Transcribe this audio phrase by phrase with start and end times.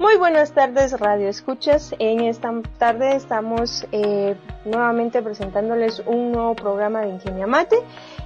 [0.00, 1.94] Muy buenas tardes, Radio Escuchas.
[1.98, 4.34] En esta tarde estamos eh,
[4.64, 7.76] nuevamente presentándoles un nuevo programa de Ingenia Mate.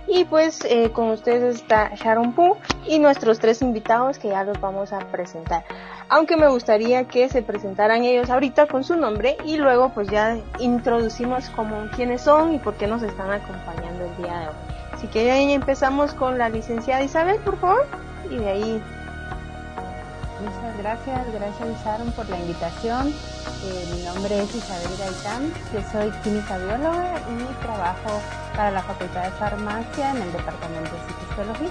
[0.07, 4.61] Y pues eh, con ustedes está Sharon Poo y nuestros tres invitados que ya los
[4.61, 5.65] vamos a presentar.
[6.09, 10.39] Aunque me gustaría que se presentaran ellos ahorita con su nombre y luego pues ya
[10.61, 14.55] introducimos como quiénes son y por qué nos están acompañando el día de hoy.
[14.93, 17.85] Así que ya empezamos con la licenciada Isabel, por favor,
[18.31, 18.83] y de ahí
[20.85, 23.09] gracias, gracias Sharon por la invitación.
[23.09, 28.21] Eh, mi nombre es Isabel Gaitán, yo soy química bióloga y trabajo
[28.55, 31.71] para la Facultad de Farmacia en el Departamento de Citostología.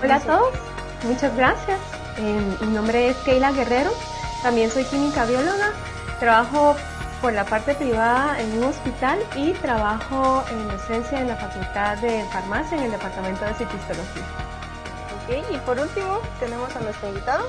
[0.00, 0.54] Hola a todos,
[1.02, 1.80] muchas gracias.
[2.18, 3.90] Eh, mi nombre es Keila Guerrero,
[4.44, 5.72] también soy química bióloga,
[6.20, 6.76] trabajo
[7.20, 12.24] por la parte privada en un hospital y trabajo en docencia en la Facultad de
[12.30, 13.54] Farmacia en el Departamento de
[15.28, 17.44] Y por último tenemos a nuestro invitado.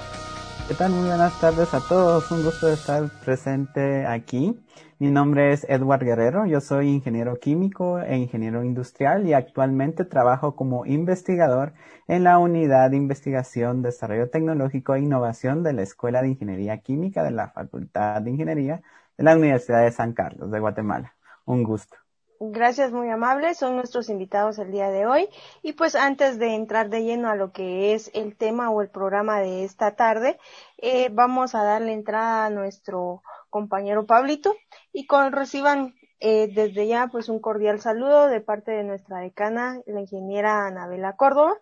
[0.67, 0.91] ¿Qué tal?
[0.91, 2.29] Muy buenas tardes a todos.
[2.29, 4.59] Un gusto estar presente aquí.
[4.99, 6.45] Mi nombre es Edward Guerrero.
[6.45, 11.71] Yo soy ingeniero químico e ingeniero industrial y actualmente trabajo como investigador
[12.09, 17.23] en la Unidad de Investigación, Desarrollo Tecnológico e Innovación de la Escuela de Ingeniería Química
[17.23, 18.81] de la Facultad de Ingeniería
[19.17, 21.15] de la Universidad de San Carlos de Guatemala.
[21.45, 21.95] Un gusto.
[22.41, 23.57] Gracias, muy amables.
[23.57, 25.27] Son nuestros invitados el día de hoy.
[25.61, 28.89] Y pues antes de entrar de lleno a lo que es el tema o el
[28.89, 30.39] programa de esta tarde,
[30.77, 34.55] eh, vamos a darle entrada a nuestro compañero Pablito
[34.93, 39.81] y con, reciban eh, desde ya pues un cordial saludo de parte de nuestra decana,
[39.85, 41.57] la ingeniera Anabela Córdoba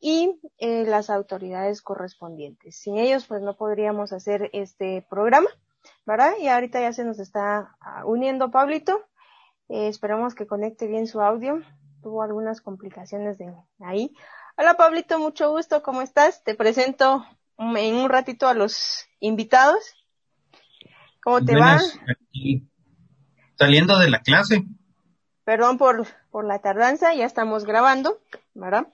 [0.00, 2.78] y eh, las autoridades correspondientes.
[2.78, 5.50] Sin ellos pues no podríamos hacer este programa,
[6.06, 6.32] ¿verdad?
[6.40, 9.04] Y ahorita ya se nos está ah, uniendo Pablito.
[9.68, 11.62] Eh, esperamos que conecte bien su audio.
[12.02, 14.14] Tuvo algunas complicaciones de ahí.
[14.56, 15.82] Hola Pablito, mucho gusto.
[15.82, 16.44] ¿Cómo estás?
[16.44, 17.24] Te presento
[17.58, 19.94] en un ratito a los invitados.
[21.22, 21.80] ¿Cómo te va?
[23.56, 24.64] Saliendo de la clase.
[25.44, 28.18] Perdón por, por la tardanza, ya estamos grabando,
[28.54, 28.88] ¿verdad?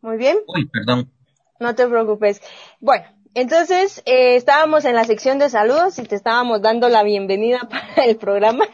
[0.00, 0.38] Muy bien.
[0.46, 1.12] Uy, perdón.
[1.60, 2.40] No te preocupes.
[2.80, 7.60] Bueno, entonces eh, estábamos en la sección de saludos y te estábamos dando la bienvenida
[7.68, 8.64] para el programa.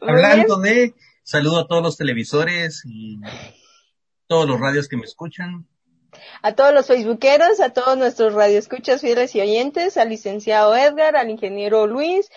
[0.00, 3.20] Hablando de, saludo a todos los televisores y
[4.26, 5.68] todos los radios que me escuchan.
[6.42, 11.30] A todos los facebookeros, a todos nuestros radioescuchas fieles y oyentes, al licenciado Edgar, al
[11.30, 12.30] ingeniero Luis,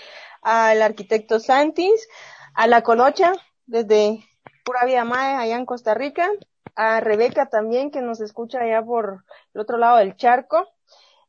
[0.44, 2.08] al arquitecto Santis,
[2.54, 3.34] a la Colocha,
[3.66, 4.24] desde
[4.64, 6.30] Pura Vida Mae, allá en Costa Rica,
[6.76, 9.24] a Rebeca también, que nos escucha allá por
[9.54, 10.68] el otro lado del charco.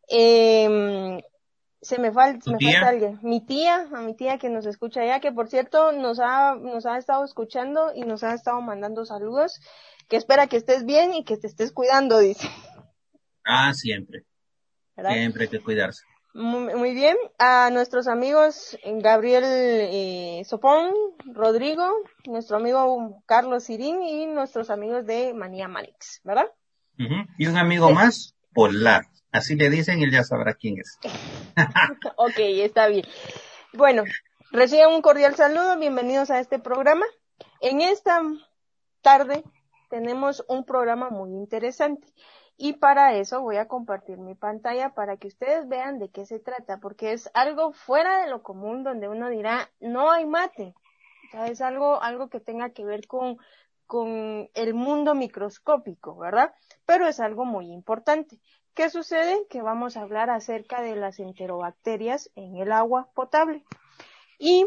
[0.08, 1.20] Eh,
[1.81, 3.19] se me, falta, me falta alguien.
[3.22, 6.84] Mi tía, a mi tía que nos escucha allá, que por cierto nos ha, nos
[6.84, 9.60] ha estado escuchando y nos ha estado mandando saludos,
[10.08, 12.48] que espera que estés bien y que te estés cuidando, dice.
[13.44, 14.25] Ah, siempre.
[14.96, 16.02] Siempre hay que cuidarse.
[16.37, 17.17] Muy, bien.
[17.38, 20.93] A nuestros amigos Gabriel eh, Sopón,
[21.33, 21.91] Rodrigo,
[22.27, 26.53] nuestro amigo Carlos Sirín y nuestros amigos de Manía Manix, ¿verdad?
[27.38, 29.06] Y un amigo más, Polar.
[29.33, 30.99] Así le dicen y él ya sabrá quién es.
[32.17, 33.06] ok, está bien.
[33.73, 34.05] Bueno,
[34.53, 37.06] reciban un cordial saludo, bienvenidos a este programa.
[37.62, 38.21] En esta
[39.00, 39.43] tarde
[39.89, 42.06] tenemos un programa muy interesante
[42.58, 46.38] y para eso voy a compartir mi pantalla para que ustedes vean de qué se
[46.38, 50.75] trata, porque es algo fuera de lo común donde uno dirá, no hay mate.
[51.29, 53.37] O sea, es algo, algo que tenga que ver con,
[53.87, 56.55] con el mundo microscópico, ¿verdad?
[56.87, 58.41] Pero es algo muy importante.
[58.75, 59.47] ¿Qué sucede?
[59.50, 63.64] Que vamos a hablar acerca de las enterobacterias en el agua potable.
[64.38, 64.67] Y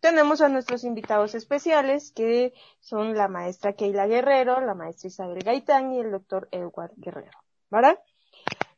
[0.00, 5.92] tenemos a nuestros invitados especiales, que son la maestra Keila Guerrero, la maestra Isabel Gaitán
[5.92, 7.38] y el doctor Edward Guerrero,
[7.70, 7.98] ¿verdad?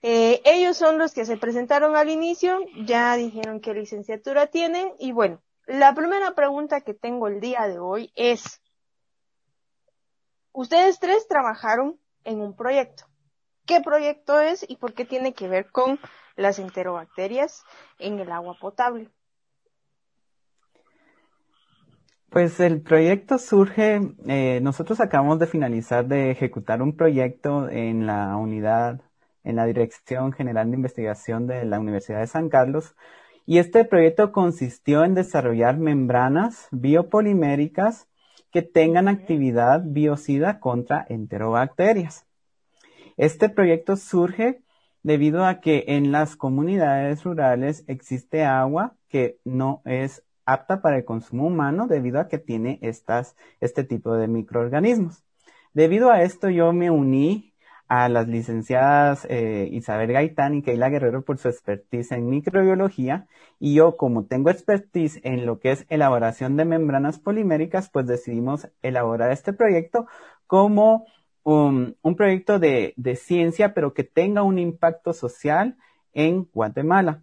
[0.02, 5.12] Eh, ellos son los que se presentaron al inicio, ya dijeron qué licenciatura tienen, y
[5.12, 8.60] bueno, la primera pregunta que tengo el día de hoy es,
[10.50, 13.06] ustedes tres trabajaron en un proyecto
[13.66, 15.98] qué proyecto es y por qué tiene que ver con
[16.36, 17.64] las enterobacterias
[17.98, 19.10] en el agua potable.
[22.32, 28.37] Pues el proyecto surge, eh, nosotros acabamos de finalizar de ejecutar un proyecto en la
[28.37, 29.02] unidad,
[29.44, 32.96] en la Dirección General de Investigación de la Universidad de San Carlos,
[33.44, 38.08] y este proyecto consistió en desarrollar membranas biopoliméricas
[38.50, 42.25] que tengan actividad biocida contra enterobacterias.
[43.19, 44.62] Este proyecto surge
[45.02, 51.04] debido a que en las comunidades rurales existe agua que no es apta para el
[51.04, 55.24] consumo humano debido a que tiene estas, este tipo de microorganismos.
[55.74, 57.52] Debido a esto, yo me uní
[57.88, 63.26] a las licenciadas eh, Isabel Gaitán y Keila Guerrero por su expertise en microbiología
[63.58, 68.68] y yo como tengo expertise en lo que es elaboración de membranas poliméricas, pues decidimos
[68.82, 70.06] elaborar este proyecto
[70.46, 71.04] como
[71.42, 75.76] un, un proyecto de, ciencia, pero que tenga un impacto social
[76.12, 77.22] en Guatemala.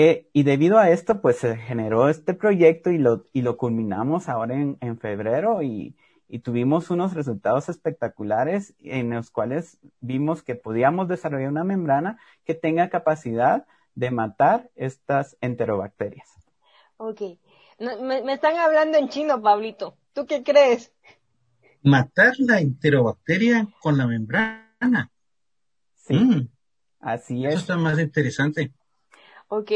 [0.00, 4.28] Eh, y debido a esto, pues se generó este proyecto y lo, y lo culminamos
[4.28, 5.96] ahora en, en febrero y,
[6.28, 12.54] y tuvimos unos resultados espectaculares en los cuales vimos que podíamos desarrollar una membrana que
[12.54, 13.66] tenga capacidad
[13.96, 16.28] de matar estas enterobacterias.
[16.96, 17.22] Ok.
[17.80, 19.96] me, me, están hablando en chino, Pablito.
[20.12, 20.92] ¿Tú qué crees?
[21.82, 25.10] Matar la enterobacteria con la membrana.
[25.96, 26.14] Sí.
[26.14, 26.48] Mm.
[27.00, 27.54] Así es.
[27.54, 28.72] Eso está más interesante.
[29.48, 29.72] Ok.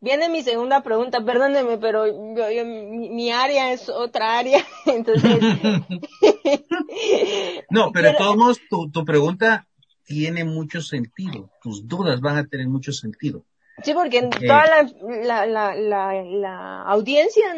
[0.00, 5.40] Viene mi segunda pregunta, perdóneme, pero yo, yo, mi, mi, área es otra área, entonces...
[7.70, 9.66] no, pero de todos modos, tu, tu pregunta
[10.04, 13.46] tiene mucho sentido, tus dudas van a tener mucho sentido.
[13.82, 14.90] Sí, porque eh, toda la,
[15.24, 17.54] la, la, la, la audiencia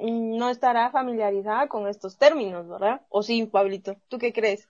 [0.00, 3.02] no estará familiarizada con estos términos, ¿verdad?
[3.08, 3.96] ¿O sí, Pablito?
[4.08, 4.68] ¿Tú qué crees?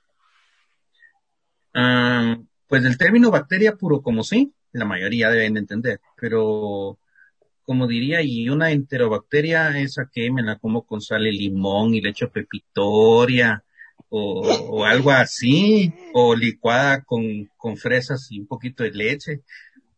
[1.75, 6.99] Uh, pues el término bacteria puro como sí, la mayoría deben entender, pero
[7.65, 12.01] como diría, y una enterobacteria, esa que me la como con sal y limón y
[12.01, 13.65] le echo pepitoria,
[14.09, 14.41] o,
[14.71, 19.43] o algo así, o licuada con, con fresas y un poquito de leche,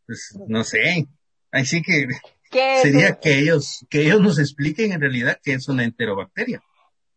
[0.07, 1.07] pues no sé,
[1.53, 2.07] así que
[2.81, 6.63] sería que ellos, que ellos nos expliquen en realidad qué es una enterobacteria.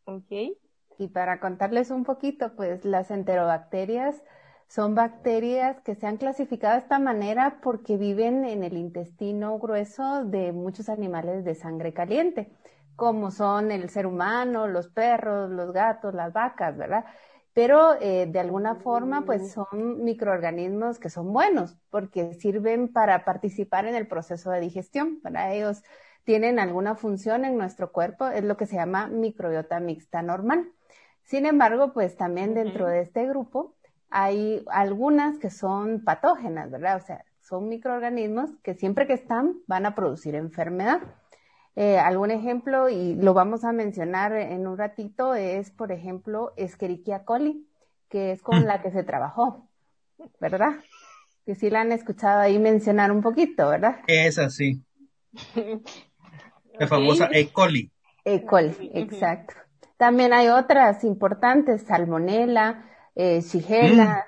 [0.03, 0.53] Okay.
[0.97, 4.21] Y para contarles un poquito, pues las enterobacterias
[4.71, 10.23] son bacterias que se han clasificado de esta manera porque viven en el intestino grueso
[10.23, 12.49] de muchos animales de sangre caliente,
[12.95, 17.03] como son el ser humano, los perros, los gatos, las vacas, ¿verdad?
[17.53, 23.85] Pero eh, de alguna forma, pues son microorganismos que son buenos porque sirven para participar
[23.87, 25.19] en el proceso de digestión.
[25.21, 25.83] Para ellos
[26.23, 30.71] tienen alguna función en nuestro cuerpo, es lo que se llama microbiota mixta normal.
[31.23, 33.75] Sin embargo, pues también dentro de este grupo
[34.11, 36.97] hay algunas que son patógenas, ¿verdad?
[36.97, 41.01] O sea, son microorganismos que siempre que están van a producir enfermedad.
[41.77, 47.23] Eh, algún ejemplo, y lo vamos a mencionar en un ratito, es, por ejemplo, Escherichia
[47.23, 47.65] coli,
[48.09, 48.65] que es con mm.
[48.65, 49.69] la que se trabajó,
[50.41, 50.75] ¿verdad?
[51.45, 53.99] Que sí la han escuchado ahí mencionar un poquito, ¿verdad?
[54.07, 54.83] Es así.
[56.79, 57.49] La famosa E.
[57.49, 57.91] coli.
[58.25, 58.43] E.
[58.43, 59.53] coli, exacto.
[59.97, 64.27] También hay otras importantes, salmonella, eh, Shigella.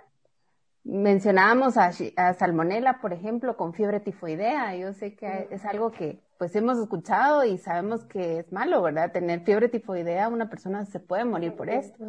[0.84, 1.02] Mm.
[1.02, 4.76] Mencionábamos a, a, Salmonella, por ejemplo, con fiebre tifoidea.
[4.76, 9.14] Yo sé que es algo que pues hemos escuchado y sabemos que es malo, ¿verdad?
[9.14, 12.04] Tener fiebre tifoidea, una persona se puede morir por esto.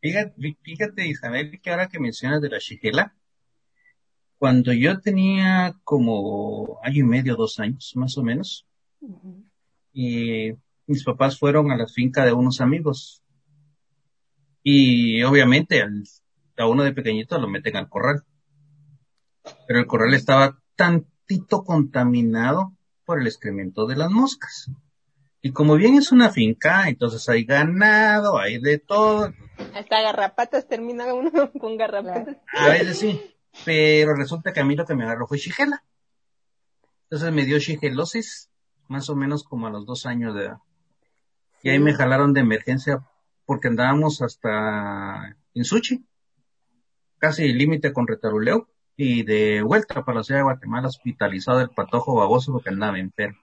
[0.00, 3.14] Fíjate, fíjate Isabel, que ahora que mencionas de la Shigella,
[4.38, 8.66] cuando yo tenía como año y medio, dos años, más o menos,
[9.00, 9.44] uh -huh.
[9.92, 10.52] y
[10.86, 13.22] mis papás fueron a la finca de unos amigos
[14.66, 16.02] y obviamente al,
[16.56, 18.24] a uno de pequeñito lo meten al corral.
[19.68, 22.72] Pero el corral estaba tantito contaminado
[23.04, 24.70] por el excremento de las moscas.
[25.42, 29.34] Y como bien es una finca, entonces hay ganado, hay de todo.
[29.74, 31.30] Hasta garrapatas termina uno
[31.60, 32.38] con garrapatas.
[32.56, 33.20] A veces sí,
[33.66, 35.84] pero resulta que a mí lo que me agarró fue shigela.
[37.02, 38.50] Entonces me dio shigelosis,
[38.88, 40.58] más o menos como a los dos años de edad.
[41.62, 43.06] Y ahí me jalaron de emergencia
[43.46, 46.04] porque andábamos hasta en Suchi,
[47.18, 52.14] casi límite con retaruleo, y de vuelta para la ciudad de Guatemala hospitalizado el patojo
[52.14, 53.38] baboso porque andaba enfermo.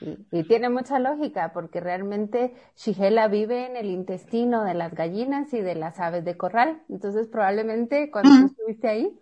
[0.00, 5.52] Y, y, tiene mucha lógica porque realmente Shigella vive en el intestino de las gallinas
[5.54, 6.82] y de las aves de corral.
[6.88, 9.20] Entonces probablemente cuando tú estuviste ahí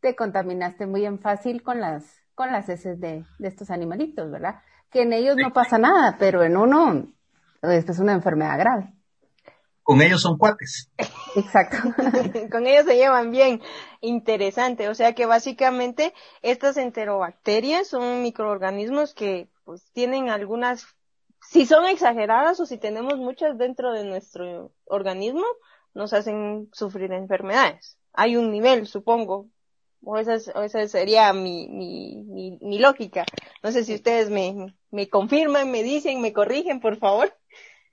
[0.00, 4.60] te contaminaste muy en fácil con las, con las heces de, de estos animalitos, ¿verdad?
[4.90, 5.42] Que en ellos sí.
[5.42, 7.06] no pasa nada, pero en uno
[7.62, 8.97] esto es una enfermedad grave
[9.88, 10.90] con ellos son cuates.
[11.34, 11.78] Exacto.
[12.52, 13.62] con ellos se llevan bien.
[14.02, 14.90] Interesante.
[14.90, 20.84] O sea que básicamente estas enterobacterias son microorganismos que pues tienen algunas,
[21.40, 25.46] si son exageradas o si tenemos muchas dentro de nuestro organismo,
[25.94, 27.96] nos hacen sufrir enfermedades.
[28.12, 29.48] Hay un nivel, supongo.
[30.04, 33.24] O esa, es, o esa sería mi, mi, mi, mi, lógica.
[33.62, 37.32] No sé si ustedes me, me confirman, me dicen, me corrigen, por favor.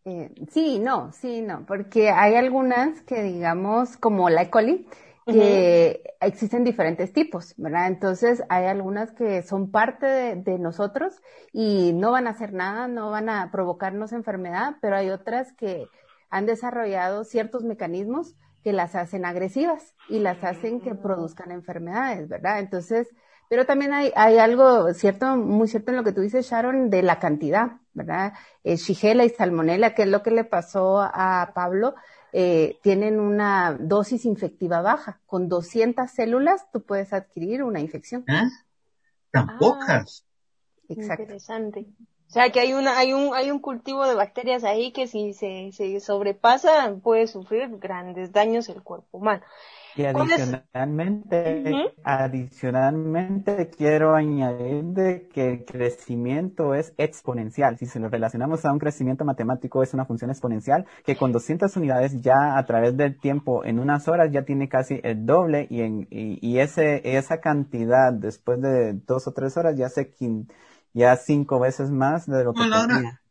[0.05, 4.49] Eh, sí, no, sí, no, porque hay algunas que digamos, como la E.
[4.51, 4.87] coli,
[5.25, 6.27] que uh -huh.
[6.27, 7.87] existen diferentes tipos, ¿verdad?
[7.87, 11.21] Entonces hay algunas que son parte de, de, nosotros
[11.51, 15.87] y no van a hacer nada, no van a provocarnos enfermedad, pero hay otras que
[16.29, 22.59] han desarrollado ciertos mecanismos que las hacen agresivas y las hacen que produzcan enfermedades, ¿verdad?
[22.59, 23.07] Entonces,
[23.49, 27.03] pero también hay, hay algo cierto, muy cierto en lo que tú dices, Sharon, de
[27.03, 28.33] la cantidad, ¿verdad?
[28.63, 31.95] Eh, Shigella y Salmonella, que es lo que le pasó a Pablo,
[32.33, 35.21] eh, tienen una dosis infectiva baja.
[35.25, 38.25] Con 200 células tú puedes adquirir una infección.
[38.27, 38.43] ¿Eh?
[39.31, 39.57] Tan Ah.
[39.59, 40.25] pocas.
[40.89, 41.23] Exacto.
[41.23, 41.87] Interesante.
[42.27, 45.33] O sea que hay una, hay un, hay un cultivo de bacterias ahí que si
[45.33, 49.43] se, se sobrepasa puede sufrir grandes daños el cuerpo humano.
[49.97, 51.71] Y adicionalmente,
[52.03, 57.77] adicionalmente quiero añadir de que el crecimiento es exponencial.
[57.77, 61.75] Si se lo relacionamos a un crecimiento matemático, es una función exponencial que con 200
[61.77, 65.81] unidades ya a través del tiempo, en unas horas ya tiene casi el doble y,
[65.81, 70.47] en, y, y ese, esa cantidad después de dos o tres horas ya se quin-
[70.93, 73.21] ya cinco veces más de lo que tenía.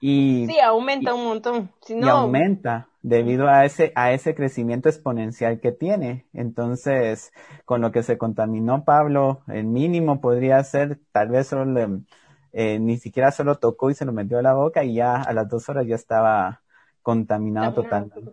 [0.00, 1.72] Y, Sí, aumenta un montón.
[1.82, 6.26] Si y no, aumenta debido a ese, a ese crecimiento exponencial que tiene.
[6.32, 7.32] Entonces,
[7.64, 12.00] con lo que se contaminó Pablo, el mínimo podría ser, tal vez solo le-
[12.52, 15.32] eh, ni siquiera solo tocó y se lo metió a la boca y ya a
[15.32, 16.62] las dos horas ya estaba
[17.02, 18.32] contaminado totalmente.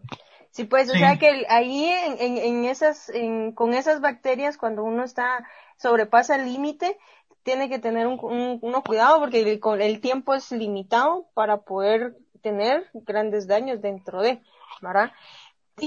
[0.51, 4.83] Sí, pues, o sea que ahí en, en, en esas, en, con esas bacterias, cuando
[4.83, 6.97] uno está, sobrepasa el límite,
[7.43, 12.17] tiene que tener un, un- uno cuidado porque el, el tiempo es limitado para poder
[12.41, 14.41] tener grandes daños dentro de,
[14.81, 15.11] ¿verdad?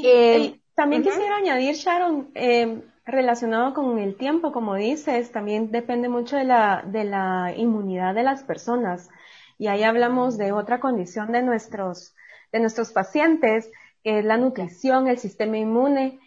[0.02, 6.08] Eh, y también quisiera añadir, Sharon, eh, relacionado con el tiempo, como dices, también depende
[6.08, 9.08] mucho de la, de la inmunidad de las personas.
[9.58, 12.14] Y ahí hablamos de otra condición de nuestros,
[12.52, 13.70] de nuestros pacientes,
[14.02, 16.20] que es la nutrición, el sistema inmune,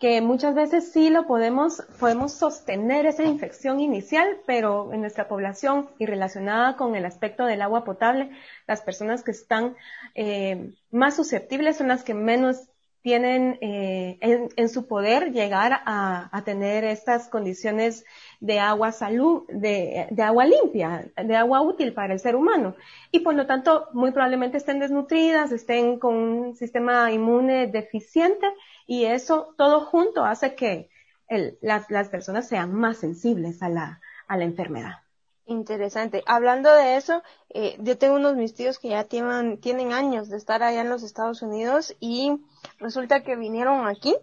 [0.00, 5.90] que muchas veces sí lo podemos, podemos sostener esa infección inicial, pero en nuestra población
[5.98, 8.30] y relacionada con el aspecto del agua potable,
[8.66, 9.76] las personas que están
[10.14, 12.70] eh, más susceptibles son las que menos
[13.02, 14.18] tienen eh,
[14.56, 18.04] en, su poder llegar a, a tener estas condiciones
[18.40, 22.74] de agua salud, de, de agua limpia, de agua útil para el ser humano.
[23.10, 28.46] Y por lo tanto, muy probablemente estén desnutridas, estén con un sistema inmune deficiente
[28.92, 30.90] y eso todo junto hace que
[31.28, 34.94] el- la- las personas sean más sensibles a la, a la enfermedad.
[35.46, 36.24] Interesante.
[36.26, 40.36] Hablando de eso, eh, yo tengo unos mis tíos que ya tienen, tienen años de
[40.36, 42.32] estar allá en los Estados Unidos y
[42.80, 44.16] resulta que vinieron aquí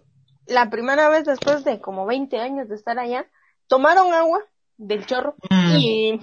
[0.46, 3.26] la primera vez después de como 20 años de estar allá,
[3.68, 4.40] tomaron agua
[4.76, 5.76] del chorro Mm.
[5.78, 6.20] y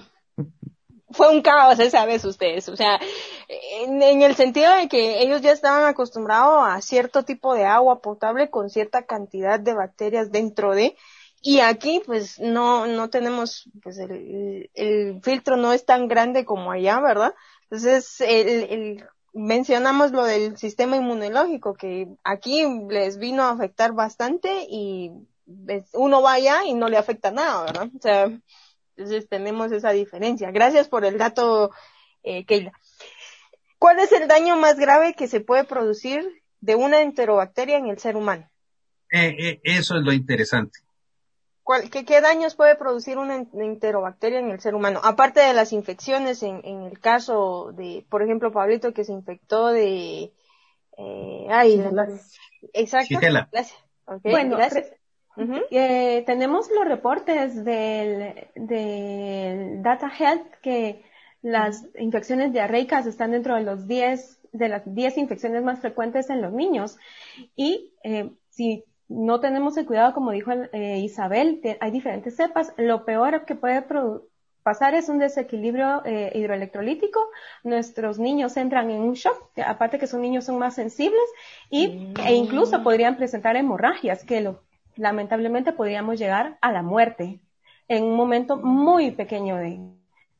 [1.10, 3.00] fue un caos esa vez ustedes, o sea,
[3.48, 8.50] en, el sentido de que ellos ya estaban acostumbrados a cierto tipo de agua potable
[8.50, 10.96] con cierta cantidad de bacterias dentro de,
[11.42, 16.72] y aquí pues no, no tenemos, pues el, el filtro no es tan grande como
[16.72, 17.34] allá, ¿verdad?
[17.70, 24.66] Entonces, el, el, mencionamos lo del sistema inmunológico, que aquí les vino a afectar bastante
[24.68, 25.12] y
[25.44, 27.88] ves, uno va allá y no le afecta nada, ¿verdad?
[27.96, 28.24] O sea,
[28.96, 30.50] entonces tenemos esa diferencia.
[30.50, 31.70] Gracias por el dato,
[32.22, 32.72] eh, Keila.
[33.78, 37.98] ¿Cuál es el daño más grave que se puede producir de una enterobacteria en el
[37.98, 38.48] ser humano?
[39.10, 40.80] Eh, eh, eso es lo interesante.
[41.62, 45.00] ¿Cuál, qué, ¿Qué daños puede producir una en- enterobacteria en el ser humano?
[45.02, 49.68] Aparte de las infecciones, en, en el caso de, por ejemplo, Pablito que se infectó
[49.68, 50.32] de...
[50.98, 52.08] Eh, ay, la-
[52.72, 53.18] exacto.
[53.20, 53.74] Gracias.
[54.06, 54.92] Ok, Bueno, gracias.
[55.70, 61.04] Eh, tenemos los reportes del, del Data Health que
[61.46, 66.42] las infecciones diarreicas están dentro de los 10 de las 10 infecciones más frecuentes en
[66.42, 66.96] los niños.
[67.54, 72.72] Y eh, si no tenemos el cuidado como dijo eh, Isabel te- hay diferentes cepas.
[72.78, 73.84] Lo peor que puede
[74.64, 77.20] pasar es un desequilibrio eh, hidroelectrolítico.
[77.62, 81.28] Nuestros niños entran en un shock aparte que son niños son más sensibles
[81.70, 84.62] y e incluso podrían presentar hemorragias que lo
[84.96, 87.38] lamentablemente podríamos llegar a la muerte
[87.86, 89.78] en un momento muy pequeño de,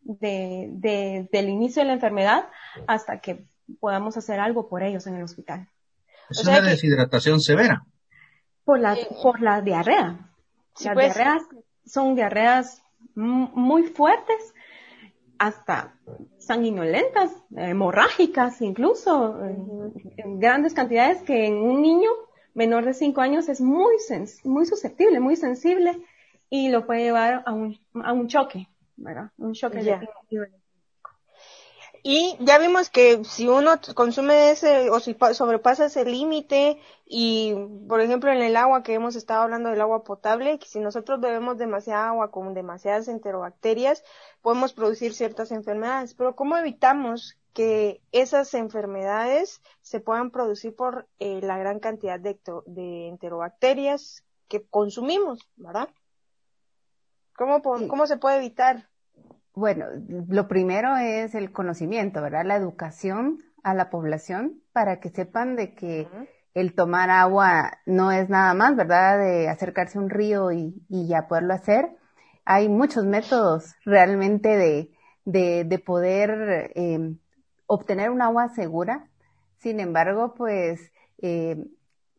[0.06, 2.46] de, de- del inicio de la enfermedad
[2.86, 3.46] hasta que
[3.80, 5.68] podamos hacer algo por ellos en el hospital.
[6.30, 7.84] Es O sea una que- deshidratación severa.
[8.64, 10.30] Por la, Eh, por la diarrea.
[10.74, 11.14] sí, Las pues.
[11.14, 11.42] diarreas
[11.84, 12.82] son diarreas
[13.14, 14.54] muy fuertes,
[15.38, 15.94] hasta
[16.38, 22.10] sanguinolentas, hemorrágicas incluso, en grandes cantidades que en un niño
[22.54, 23.94] menor de 5 años es muy,
[24.44, 26.00] muy susceptible, muy sensible
[26.48, 29.30] y lo puede llevar a un, a un choque, ¿verdad?
[29.38, 29.98] Un choque Ya.
[29.98, 30.66] de hidroeléctrico.
[32.02, 37.52] Y ya vimos que si uno consume ese o si pa- sobrepasa ese límite y,
[37.88, 41.20] por ejemplo, en el agua que hemos estado hablando del agua potable, que si nosotros
[41.20, 44.04] bebemos demasiada agua con demasiadas enterobacterias,
[44.40, 46.14] podemos producir ciertas enfermedades.
[46.14, 52.38] Pero ¿cómo evitamos que esas enfermedades se puedan producir por eh, la gran cantidad de,
[52.66, 55.88] de enterobacterias que consumimos, ¿verdad?
[57.36, 58.88] ¿Cómo, ¿Cómo se puede evitar?
[59.54, 59.86] Bueno,
[60.28, 62.44] lo primero es el conocimiento, ¿verdad?
[62.44, 66.08] La educación a la población para que sepan de que
[66.54, 69.18] el tomar agua no es nada más, ¿verdad?
[69.18, 71.96] De acercarse a un río y, ya poderlo hacer.
[72.44, 77.18] Hay muchos métodos realmente de, de, poder em,
[77.66, 79.10] obtener un agua segura.
[79.58, 81.68] Sin embargo, pues em,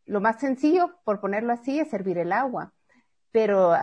[0.06, 2.73] lo más sencillo, por ponerlo así, es servir el agua.
[3.32, 3.73] Pero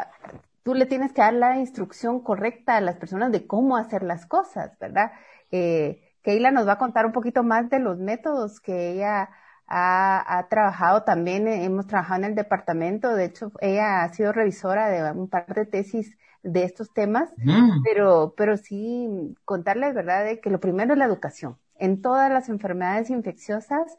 [0.64, 4.26] tú le tienes que dar la instrucción correcta a las personas de cómo hacer las
[4.26, 5.12] cosas, ¿verdad?
[5.52, 9.28] Eh, Keila nos va a contar un poquito más de los métodos que ella
[9.66, 14.88] ha, trabajado también, eh, hemos trabajado en el departamento, de hecho ella ha sido revisora
[14.88, 17.82] de un par de tesis de estos temas, mm.
[17.84, 21.58] pero, pero sí contarles, ¿verdad?, de que lo primero es la educación.
[21.76, 23.96] En todas las enfermedades infecciosas,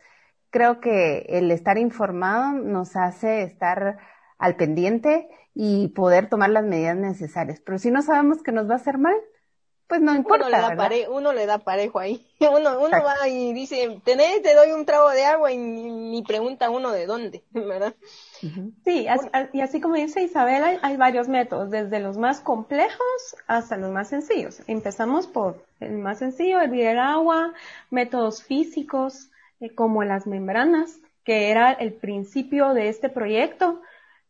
[0.49, 3.97] creo que el estar informado nos hace estar
[4.45, 7.59] al pendiente y poder tomar las medidas necesarias.
[7.65, 9.15] Pero si no sabemos que nos va a hacer mal,
[9.87, 10.47] pues no importa.
[10.47, 12.25] Uno le da, pare, uno le da parejo ahí.
[12.39, 16.69] Uno, uno va y dice, tenés, te doy un trago de agua y ni, pregunta
[16.69, 17.95] uno de dónde, ¿verdad?
[18.83, 19.07] Sí,
[19.53, 24.09] y así como dice Isabel, hay, varios métodos, desde los más complejos hasta los más
[24.09, 24.61] sencillos.
[24.67, 27.53] Empezamos por el más sencillo, hervir el agua,
[27.89, 33.81] métodos físicos, eh, como las membranas, que era el principio de este proyecto.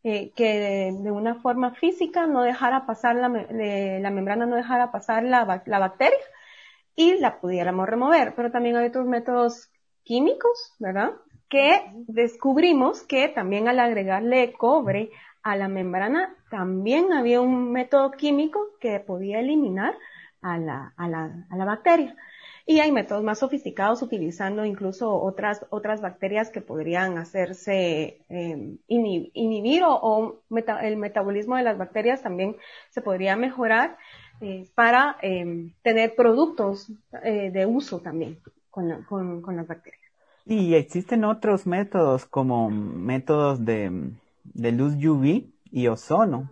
[0.08, 5.24] Eh, que de, una forma física no dejara pasar la, la membrana, no dejara pasar
[5.24, 6.16] la, la, bacteria
[6.94, 8.32] y la pudiéramos remover.
[8.36, 9.68] Pero también hay otros métodos
[10.04, 11.14] químicos, ¿verdad?
[11.48, 15.10] Que descubrimos que también al agregarle cobre
[15.42, 19.98] a la membrana, también había un método químico que podía eliminar
[20.40, 22.14] a la, a la, a la bacteria.
[22.68, 29.82] Y hay métodos más sofisticados utilizando incluso otras, otras bacterias que podrían hacerse eh, inhibir
[29.86, 30.42] o,
[30.82, 32.56] el metabolismo de las bacterias también
[32.90, 33.96] se podría mejorar
[34.40, 36.90] eh, para em, tener productos
[37.22, 40.02] eh, de uso también con, con, con, las bacterias.
[40.44, 44.10] Y existen otros métodos como métodos de,
[44.42, 46.50] de luz UV y ozono.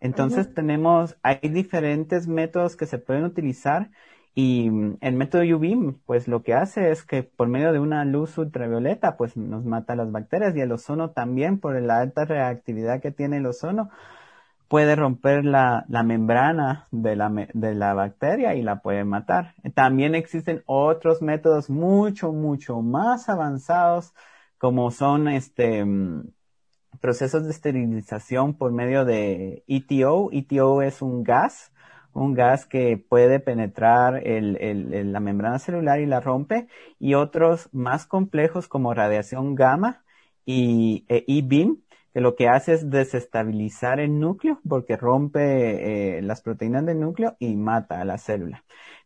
[0.00, 3.90] Entonces tenemos, hay diferentes métodos que se pueden utilizar
[4.34, 8.04] y mm, el método UV, pues lo que hace es que por medio de una
[8.04, 13.00] luz ultravioleta, pues nos mata las bacterias y el ozono también, por la alta reactividad
[13.00, 13.90] que tiene el ozono,
[14.68, 19.54] puede romper la, la membrana de la, de la bacteria y la puede matar.
[19.74, 24.14] También existen otros métodos mucho, mucho más avanzados,
[24.58, 26.32] como son este, mm,
[27.00, 30.30] procesos de esterilización por medio de ETO.
[30.32, 31.73] ETO es un gas
[32.14, 38.06] un gas que puede penetrar el, la membrana celular y la rompe, y otros más
[38.06, 40.04] complejos como radiación gamma
[40.46, 41.78] y E-beam,
[42.14, 47.36] que lo que hace es desestabilizar el núcleo porque rompe eh, las proteínas del núcleo
[47.40, 48.64] y mata a la célula.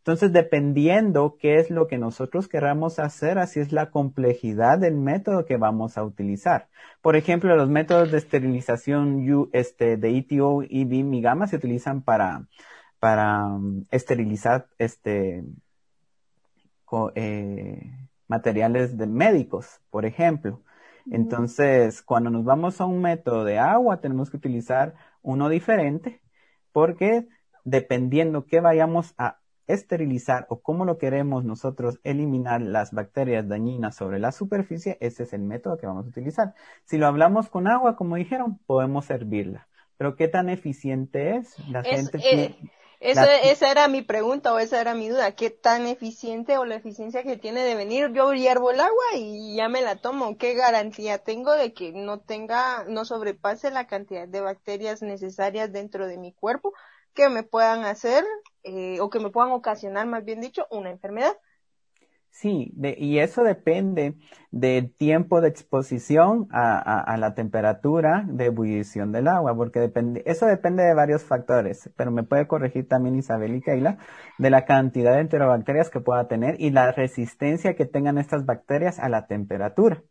[0.08, 5.44] Entonces, dependiendo qué es lo que nosotros queramos hacer, así es la complejidad del método
[5.44, 6.68] que vamos a utilizar.
[7.02, 12.46] Por ejemplo, los métodos de esterilización este, de ETO, E-beam y gamma se utilizan para
[12.98, 15.44] para um, esterilizar este
[17.14, 20.62] eh, materiales de médicos, por ejemplo.
[21.10, 26.20] Entonces, cuando nos vamos a un método de agua, tenemos que utilizar uno diferente
[26.72, 27.26] porque
[27.64, 34.18] dependiendo qué vayamos a esterilizar o cómo lo queremos nosotros eliminar las bacterias dañinas sobre
[34.18, 36.54] la superficie, ese es el método que vamos a utilizar.
[36.84, 39.68] Si lo hablamos con agua, como dijeron, podemos hervirla.
[39.98, 41.56] Pero ¿qué tan eficiente es?
[41.68, 42.56] La gente eh,
[43.00, 45.34] esa era mi pregunta o esa era mi duda.
[45.34, 48.12] ¿Qué tan eficiente o la eficiencia que tiene de venir?
[48.12, 50.36] Yo hiervo el agua y ya me la tomo.
[50.36, 56.06] ¿Qué garantía tengo de que no tenga, no sobrepase la cantidad de bacterias necesarias dentro
[56.08, 56.72] de mi cuerpo
[57.14, 58.24] que me puedan hacer
[58.64, 61.36] eh, o que me puedan ocasionar, más bien dicho, una enfermedad?
[62.30, 64.14] Sí, y eso depende
[64.52, 70.84] del tiempo de exposición a, la temperatura de ebullición del agua, porque depende, eso depende
[70.84, 73.98] de varios factores, pero me puede corregir también Isabel y Keila,
[74.38, 79.00] de la cantidad de enterobacterias que pueda tener y la resistencia que tengan estas bacterias
[79.00, 80.04] a la temperatura.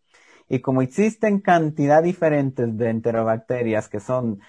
[0.49, 4.41] Y como existen cantidad diferentes de enterobacterias que son,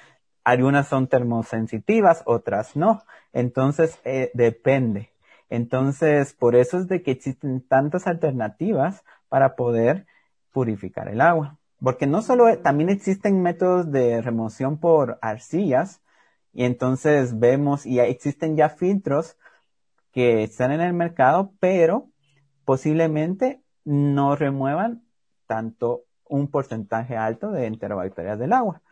[0.44, 3.02] algunas son termosensitivas, otras no,
[3.32, 5.10] entonces eh, depende.
[5.50, 10.06] Entonces, por eso es de que existen tantas alternativas para poder
[10.52, 11.58] purificar el agua.
[11.82, 16.02] Porque no solo, también existen métodos de remoción por arcillas,
[16.52, 19.36] y entonces vemos, y existen ya filtros
[20.12, 22.08] que están en el mercado, pero
[22.64, 25.02] posiblemente no remuevan
[25.46, 28.82] tanto un porcentaje alto de enterobacterias del agua.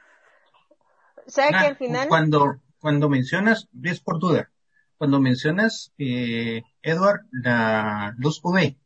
[1.26, 2.08] O sea que al final...
[2.08, 4.50] Cuando, cuando mencionas, es por duda,
[4.98, 8.76] cuando mencionas, eh, Edward, la luz UV,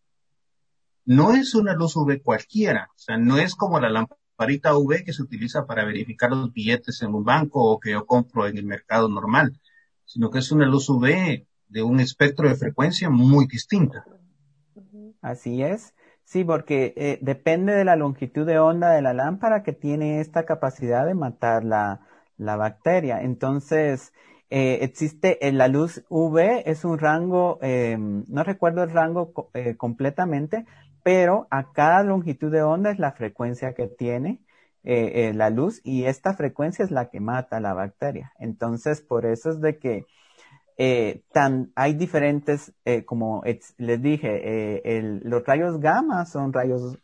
[1.05, 5.13] no es una luz UV cualquiera, o sea, no es como la lamparita UV que
[5.13, 8.67] se utiliza para verificar los billetes en un banco o que yo compro en el
[8.67, 9.59] mercado normal,
[10.05, 14.05] sino que es una luz UV de un espectro de frecuencia muy distinta.
[15.21, 15.95] Así es.
[16.25, 20.45] Sí, porque eh, depende de la longitud de onda de la lámpara que tiene esta
[20.45, 23.21] capacidad de matar la, la bacteria.
[23.23, 24.13] Entonces,
[24.51, 29.77] eh, existe en la luz UV, es un rango, eh, no recuerdo el rango eh,
[29.77, 30.67] completamente,
[31.03, 34.41] pero a cada longitud de onda es la frecuencia que tiene
[34.83, 38.33] eh, eh, la luz y esta frecuencia es la que mata la bacteria.
[38.39, 40.07] Entonces, por eso es de que
[40.79, 43.43] eh, tan, hay diferentes, eh, como
[43.79, 44.29] les dije,
[44.77, 46.99] eh, el, los rayos gamma son rayos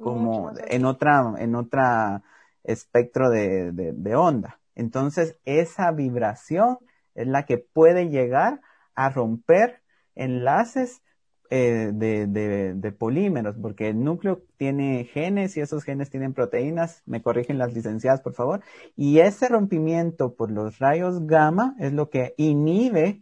[0.00, 2.22] como en otra, en otra
[2.62, 4.60] espectro de, de, de onda.
[4.74, 6.78] Entonces, esa vibración
[7.14, 8.60] es la que puede llegar
[8.94, 9.82] a romper
[10.14, 11.02] enlaces
[11.50, 17.58] eh, de, polímeros, porque el núcleo tiene genes y esos genes tienen proteínas, me corrigen
[17.58, 18.60] las licenciadas, por favor,
[18.96, 23.20] y ese rompimiento por los rayos gamma es lo que inhibe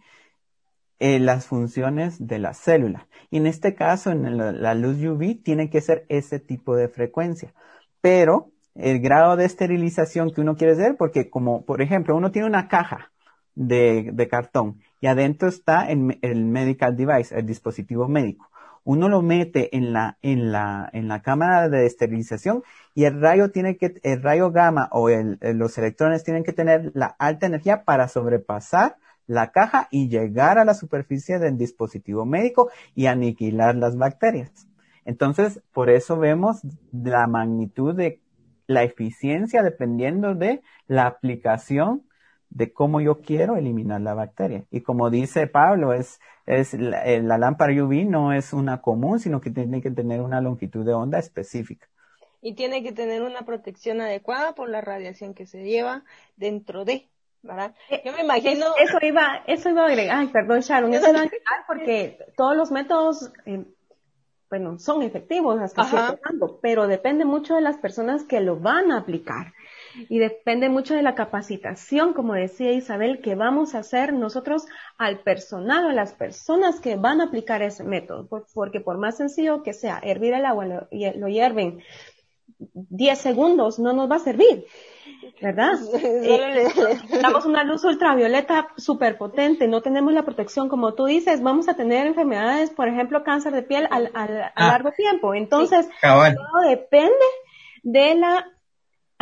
[0.99, 3.09] eh, las funciones de la célula.
[3.31, 6.89] Y en este caso, en la, la luz UV, tiene que ser ese tipo de
[6.89, 7.53] frecuencia.
[8.01, 12.49] Pero el grado de esterilización que uno quiere hacer, porque como, por ejemplo, uno tiene
[12.49, 13.13] una caja
[13.55, 18.49] de, de cartón y adentro está el, el, medical device, el dispositivo médico.
[18.85, 22.63] Uno lo mete en la, en la, en la cámara de esterilización
[22.95, 26.91] y el rayo tiene que, el rayo gamma o el, los electrones tienen que tener
[26.95, 32.71] la alta energía para sobrepasar la caja y llegar a la superficie del dispositivo médico
[32.95, 34.51] y aniquilar las bacterias.
[35.05, 36.61] Entonces, por eso vemos
[36.93, 38.21] la magnitud de
[38.73, 42.03] la eficiencia dependiendo de la aplicación
[42.55, 44.65] de cómo yo quiero eliminar la bacteria.
[44.71, 49.21] Y como dice Pablo, es, es la, eh, la, lámpara UV no es una común,
[49.21, 51.89] sino que tiene que tener una longitud de onda específica.
[52.43, 56.05] Y tiene que tener una protección adecuada por la radiación que se lleva
[56.37, 57.09] dentro de,
[57.43, 57.75] ¿verdad?
[58.05, 58.67] Yo me imagino...
[58.79, 62.57] Eso iba, eso iba a agregar, ay, perdón Sharon, eso iba a agregar porque todos
[62.57, 63.65] los métodos, eh,
[64.53, 68.93] bueno, son efectivos hasta cierto punto, pero depende mucho de las personas que lo van
[68.93, 69.55] a aplicar.
[70.11, 74.67] Y depende mucho de la capacitación, como decía Isabel, que vamos a hacer nosotros
[74.99, 79.17] al personal o a las personas que van a aplicar ese método, porque por más
[79.17, 81.81] sencillo que sea, hervir el agua, lo, lo hierven
[82.59, 84.67] 10 segundos, no nos va a servir.
[85.41, 85.75] ¿Verdad?
[85.95, 86.69] eh,
[87.21, 91.75] damos una luz ultravioleta súper potente, no tenemos la protección, como tú dices, vamos a
[91.75, 95.35] tener enfermedades, por ejemplo, cáncer de piel al, al, a ah, largo tiempo.
[95.35, 97.27] Entonces, sí, todo depende
[97.83, 98.47] de la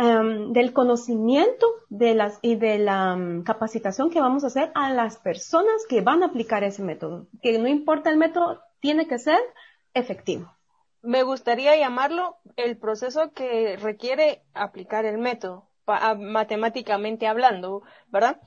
[0.01, 4.91] um, del conocimiento de las, y de la um, capacitación que vamos a hacer a
[4.91, 7.27] las personas que van a aplicar ese método.
[7.41, 9.39] Que no importa el método, tiene que ser
[9.93, 10.51] efectivo.
[11.03, 18.39] Me gustaría llamarlo el proceso que requiere aplicar el método, matemáticamente hablando, ¿verdad?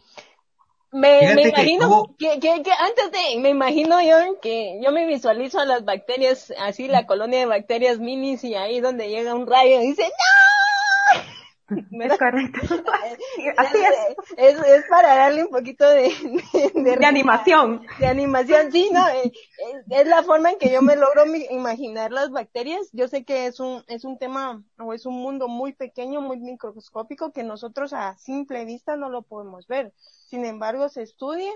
[0.92, 5.58] Me, me imagino que, que, que, antes de, me imagino yo que yo me visualizo
[5.58, 9.80] a las bacterias, así la colonia de bacterias minis y ahí donde llega un rayo
[9.80, 10.53] y dice, ¡No!
[12.00, 12.60] Es correcto.
[13.56, 14.16] Así es.
[14.36, 14.58] es.
[14.58, 14.84] es.
[14.88, 16.12] para darle un poquito de,
[16.52, 17.86] de, de, de animación.
[17.98, 19.32] De animación, sí, no, es,
[19.90, 22.88] es, la forma en que yo me logro imaginar las bacterias.
[22.92, 26.38] Yo sé que es un, es un tema o es un mundo muy pequeño, muy
[26.38, 29.92] microscópico que nosotros a simple vista no lo podemos ver.
[30.28, 31.52] Sin embargo, se estudia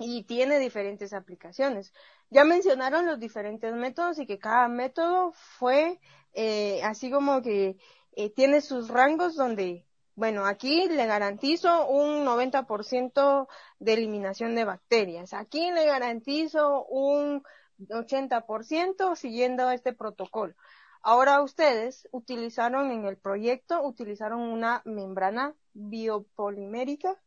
[0.00, 1.92] y tiene diferentes aplicaciones.
[2.30, 6.00] Ya mencionaron los diferentes métodos y que cada método fue
[6.34, 7.76] eh, así como que
[8.16, 13.48] eh, tiene sus rangos donde, bueno, aquí le garantizo un 90%
[13.78, 15.34] de eliminación de bacterias.
[15.34, 17.42] Aquí le garantizo un
[17.78, 20.54] 80% siguiendo este protocolo.
[21.02, 27.20] Ahora ustedes utilizaron en el proyecto, utilizaron una membrana biopolimérica.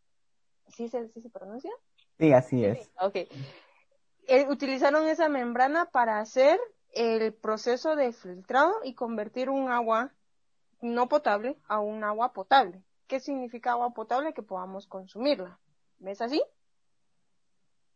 [0.70, 1.72] ¿Sí se, sí se pronuncia?
[2.18, 2.80] Sí, así es.
[2.80, 3.16] Sí, ok.
[4.28, 6.60] Eh, utilizaron esa membrana para hacer
[6.92, 10.12] el proceso de filtrado y convertir un agua
[10.82, 12.82] no potable a un agua potable.
[13.08, 14.34] ¿Qué significa agua potable?
[14.34, 15.58] Que podamos consumirla.
[16.00, 16.42] ¿Ves así?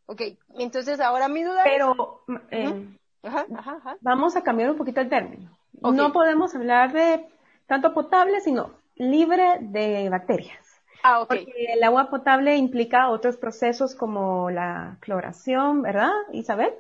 [0.06, 0.22] Ok,
[0.56, 2.38] entonces ahora mi duda Pero, es...
[2.52, 2.98] eh, -huh.
[3.24, 3.98] ajá, ajá, ajá.
[4.02, 5.50] vamos a cambiar un poquito el término.
[5.82, 5.98] Okay.
[5.98, 7.26] No podemos hablar de
[7.68, 10.60] tanto potable, sino libre de bacterias.
[11.04, 11.46] Ah, okay.
[11.46, 16.74] Porque el agua potable implica otros procesos como la cloración, ¿verdad, Isabel?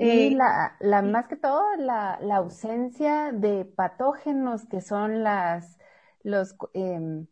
[0.00, 5.78] Y eh, la, la, más que todo, la, la, ausencia de patógenos que son las,
[6.22, 7.26] los, eh,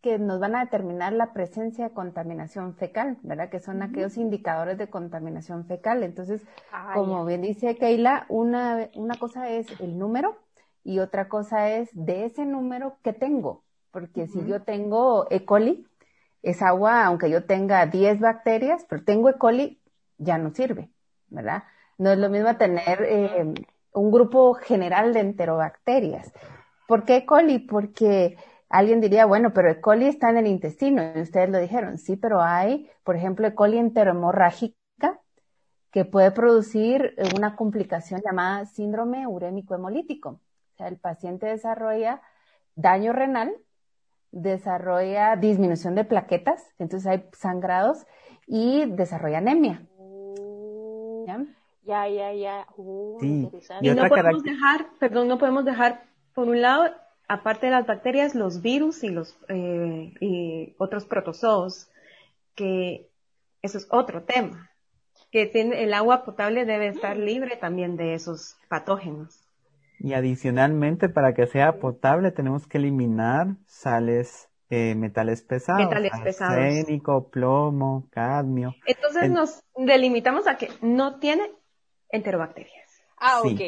[0.00, 3.48] que nos van a determinar la presencia de contaminación fecal, ¿verdad?
[3.48, 6.02] Que son aquellos indicadores de contaminación fecal.
[6.02, 10.36] Entonces, ah, como bien dice Keila, una, una cosa es el número
[10.84, 13.64] y otra cosa es de ese número que tengo.
[13.90, 15.44] Porque si yo tengo E.
[15.44, 15.86] coli,
[16.42, 19.38] es agua, aunque yo tenga 10 bacterias, pero tengo E.
[19.38, 19.80] coli,
[20.18, 20.90] ya no sirve,
[21.28, 21.64] ¿verdad?
[21.98, 23.54] No es lo mismo tener eh,
[23.92, 26.32] un grupo general de enterobacterias.
[26.86, 27.26] ¿Por qué E.
[27.26, 27.58] coli?
[27.58, 28.36] Porque
[28.68, 29.80] alguien diría, bueno, pero E.
[29.80, 33.54] coli está en el intestino, y ustedes lo dijeron, sí, pero hay, por ejemplo, E.
[33.54, 34.74] coli enterohemorrágica
[35.90, 40.40] que puede producir una complicación llamada síndrome urémico hemolítico.
[40.74, 42.20] O sea, el paciente desarrolla
[42.74, 43.54] daño renal,
[44.32, 48.06] desarrolla disminución de plaquetas, entonces hay sangrados
[48.48, 49.86] y desarrolla anemia.
[51.26, 51.46] Ya,
[51.86, 52.66] ya, ya.
[52.76, 53.86] Uh, interesante.
[53.86, 56.90] Y, no podemos dejar, perdón, no podemos dejar, por un lado,
[57.28, 61.88] aparte de las bacterias, los virus y los eh, y otros protozoos,
[62.54, 63.08] que
[63.62, 64.70] eso es otro tema.
[65.30, 69.40] Que tiene, el agua potable debe estar libre también de esos patógenos.
[69.98, 75.84] Y adicionalmente, para que sea potable, tenemos que eliminar sales eh, metales pesados.
[75.84, 77.30] Metales pesados.
[77.30, 78.74] Plomo, cadmio.
[78.86, 81.50] Entonces nos delimitamos a que no tiene
[82.14, 82.84] enterobacterias.
[83.16, 83.60] Ah, ok.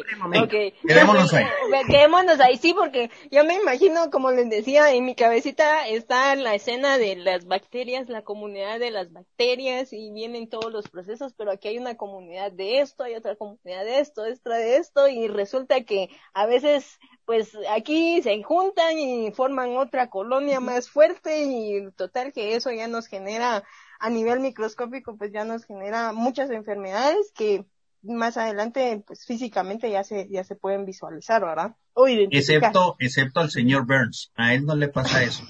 [0.43, 0.73] okay.
[0.87, 1.47] Quedémonos ahí.
[1.89, 6.55] Quedémonos ahí, sí, porque yo me imagino, como les decía, en mi cabecita está la
[6.55, 11.53] escena de las bacterias, la comunidad de las bacterias y vienen todos los procesos, pero
[11.53, 15.27] aquí hay una comunidad de esto, hay otra comunidad de esto, extra de esto y
[15.29, 21.91] resulta que a veces, pues aquí se juntan y forman otra colonia más fuerte y
[21.93, 23.65] total que eso ya nos genera
[23.99, 27.65] a nivel microscópico, pues ya nos genera muchas enfermedades que
[28.07, 31.75] más adelante, pues físicamente ya se, ya se pueden visualizar, ¿verdad?
[31.95, 35.45] O excepto, excepto al señor Burns, a él no le pasa eso.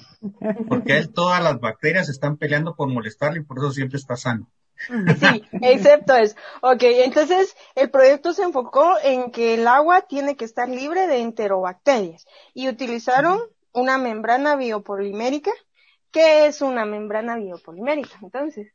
[0.67, 4.15] Porque a él todas las bacterias están peleando por molestarle y por eso siempre está
[4.15, 4.49] sano.
[4.87, 6.35] Sí, excepto eso.
[6.61, 11.21] Ok, entonces el proyecto se enfocó en que el agua tiene que estar libre de
[11.21, 13.39] enterobacterias y utilizaron
[13.73, 15.51] una membrana biopolimérica.
[16.11, 18.17] ¿Qué es una membrana biopolimérica?
[18.21, 18.71] Entonces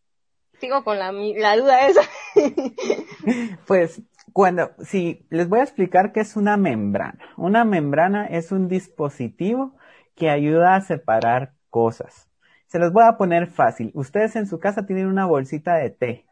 [0.63, 2.03] sigo con la, la duda esa.
[3.67, 4.01] pues
[4.33, 7.19] cuando, sí, les voy a explicar qué es una membrana.
[7.37, 9.75] Una membrana es un dispositivo
[10.15, 12.29] que ayuda a separar cosas.
[12.69, 13.91] Se los voy a poner fácil.
[13.95, 16.27] Ustedes en su casa tienen una bolsita de té.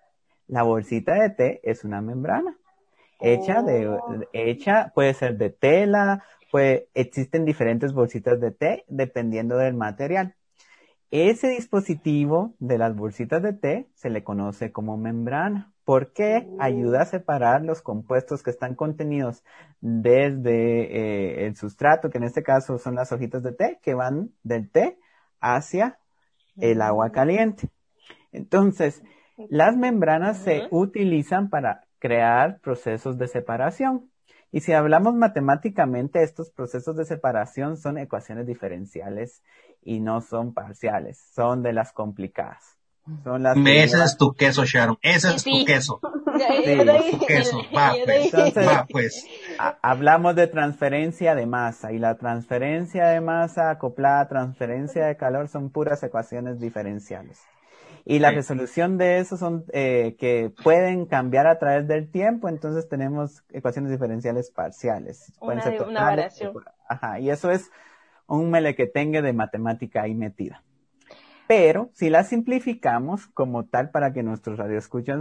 [0.47, 2.57] La bolsita de té es una membrana.
[3.19, 4.21] Hecha de, oh.
[4.33, 10.37] hecha, puede ser de tela, puede, existen diferentes bolsitas de té dependiendo del material.
[11.11, 16.61] Ese dispositivo de las bolsitas de té se le conoce como membrana porque mm.
[16.61, 19.42] ayuda a separar los compuestos que están contenidos
[19.81, 24.31] desde eh, el sustrato, que en este caso son las hojitas de té, que van
[24.44, 24.99] del té
[25.40, 25.99] hacia
[26.59, 27.70] el agua caliente.
[28.31, 29.03] Entonces,
[29.49, 34.11] las membranas se utilizan para crear procesos de separación.
[34.53, 39.42] Y si hablamos matemáticamente, estos procesos de separación son ecuaciones diferenciales
[39.83, 42.77] y no son parciales, son de las complicadas.
[43.25, 44.99] Son las Ese es tu queso, Sharon.
[45.03, 46.01] Ese es tu queso.
[46.40, 46.79] Sí,
[47.19, 47.59] tu queso.
[47.77, 48.33] Va, pues.
[48.57, 49.27] va, pues.
[49.83, 55.49] hablamos de transferencia de masa y la transferencia de masa acoplada a transferencia de calor
[55.49, 57.40] son puras ecuaciones diferenciales.
[58.07, 62.88] Y la resolución de eso son eh, que pueden cambiar a través del tiempo, entonces
[62.88, 65.33] tenemos ecuaciones diferenciales parciales.
[65.40, 66.55] Una, una variación.
[66.88, 67.71] Ajá, y eso es
[68.37, 70.62] un melequetengue de matemática ahí metida.
[71.51, 75.19] Pero si la simplificamos como tal para que nuestros radioescuchas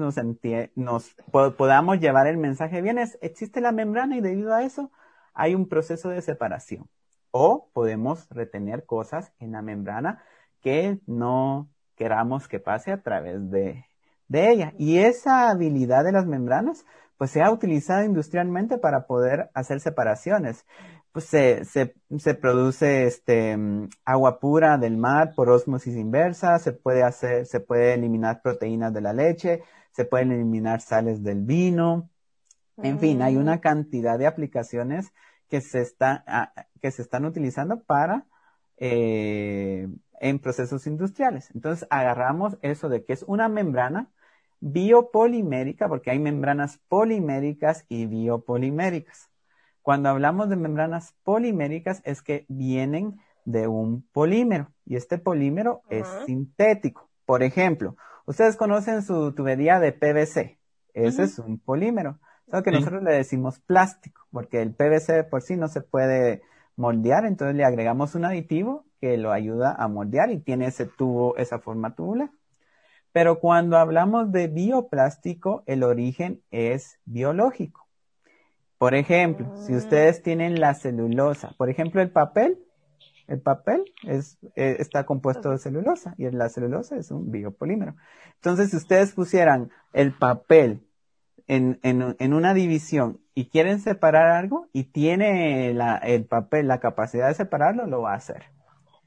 [0.76, 1.16] nos,
[1.58, 4.92] podamos llevar el mensaje bien, es, existe la membrana y debido a eso
[5.34, 6.88] hay un proceso de separación.
[7.32, 10.24] O podemos retener cosas en la membrana
[10.62, 13.86] que no queramos que pase a través de,
[14.28, 14.74] de ella.
[14.78, 16.86] Y esa habilidad de las membranas,
[17.18, 20.66] pues se ha utilizado industrialmente para poder hacer separaciones
[21.12, 23.58] pues se, se, se produce este
[24.06, 29.02] agua pura del mar por osmosis inversa, se puede hacer, se puede eliminar proteínas de
[29.02, 32.10] la leche, se pueden eliminar sales del vino.
[32.78, 33.60] En fin, hay una mm.
[33.60, 35.12] cantidad de aplicaciones
[35.50, 36.24] que se está,
[36.82, 38.26] que se están utilizando para
[38.78, 39.90] eh,
[40.22, 41.50] en procesos industriales.
[41.54, 44.10] Entonces agarramos eso de que es una membrana
[44.62, 49.30] biopolimérica, porque hay membranas poliméricas y biopoliméricas.
[49.82, 56.08] Cuando hablamos de membranas poliméricas es que vienen de un polímero y este polímero es
[56.26, 57.10] sintético.
[57.26, 60.60] Por ejemplo, ustedes conocen su tubería de PVC.
[60.94, 62.20] Ese es un polímero.
[62.50, 66.42] Solo que nosotros le decimos plástico, porque el PVC por sí no se puede
[66.76, 71.38] moldear, entonces le agregamos un aditivo que lo ayuda a moldear y tiene ese tubo,
[71.38, 72.32] esa forma tubular.
[73.12, 77.89] Pero cuando hablamos de bioplástico, el origen es biológico.
[78.80, 79.78] Por ejemplo, si ah.
[79.78, 82.58] ustedes tienen la celulosa, por ejemplo, el papel,
[83.28, 87.96] el papel es, eh, está compuesto de celulosa y la celulosa es un biopolímero.
[88.36, 90.82] Entonces, si ustedes pusieran el papel
[91.46, 96.80] en, en, en una división y quieren separar algo y tiene la, el papel la
[96.80, 98.46] capacidad de separarlo, lo va a hacer.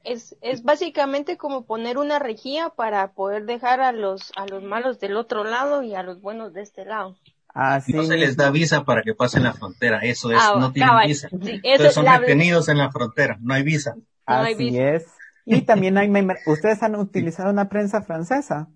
[0.03, 4.99] Es, es básicamente como poner una rejilla para poder dejar a los, a los malos
[4.99, 7.17] del otro lado y a los buenos de este lado.
[7.53, 10.71] Así no se les da visa para que pasen la frontera, eso es, ah, no
[10.71, 11.29] tienen visa.
[11.31, 13.95] Entonces son detenidos en la frontera, no hay visa.
[14.25, 15.05] Así es.
[15.45, 16.11] Y también hay,
[16.47, 18.69] ustedes han utilizado una prensa francesa.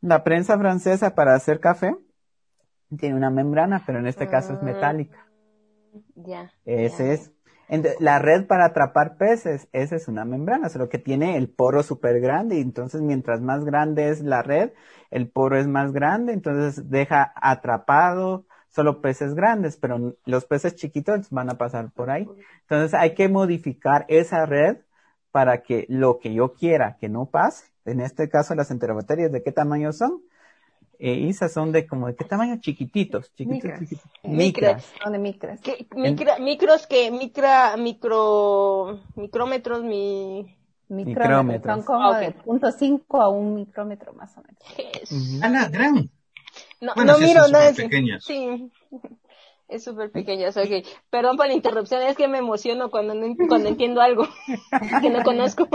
[0.00, 1.96] La prensa francesa para hacer café
[2.96, 5.26] tiene una membrana, pero en este caso es ah, metálica.
[6.14, 6.52] Ya.
[6.64, 7.32] Ese es.
[7.98, 12.20] La red para atrapar peces, esa es una membrana, solo que tiene el poro súper
[12.20, 14.70] grande y entonces mientras más grande es la red,
[15.10, 21.30] el poro es más grande, entonces deja atrapado solo peces grandes, pero los peces chiquitos
[21.30, 22.28] van a pasar por ahí.
[22.62, 24.78] Entonces hay que modificar esa red
[25.30, 29.42] para que lo que yo quiera que no pase, en este caso las enterobacterias, ¿de
[29.42, 30.22] qué tamaño son?
[30.98, 34.10] Eh, esas son de como de qué tamaño chiquititos, chiquitos, chiquitos.
[34.24, 34.92] Micras.
[35.02, 35.60] Son de micras.
[35.60, 35.86] ¿Qué,
[36.38, 40.56] micros que micra, micro, micrómetros, mi...
[40.88, 41.74] Micrómetros.
[41.74, 44.62] Son como de punto cinco a un micrómetro más o menos.
[45.02, 45.40] Es?
[45.42, 46.08] Ah, gran.
[46.80, 47.76] No, no miro, no es.
[48.20, 48.70] Sí.
[49.68, 50.84] Es súper pequeño, okay.
[51.10, 53.14] Perdón por la interrupción, es que me emociono cuando,
[53.48, 54.24] cuando entiendo algo
[55.02, 55.68] que no conozco.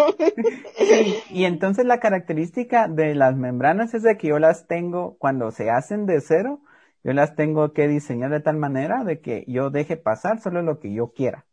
[1.30, 5.70] y entonces la característica de las membranas es de que yo las tengo, cuando se
[5.70, 6.62] hacen de cero,
[7.04, 10.80] yo las tengo que diseñar de tal manera de que yo deje pasar solo lo
[10.80, 11.46] que yo quiera.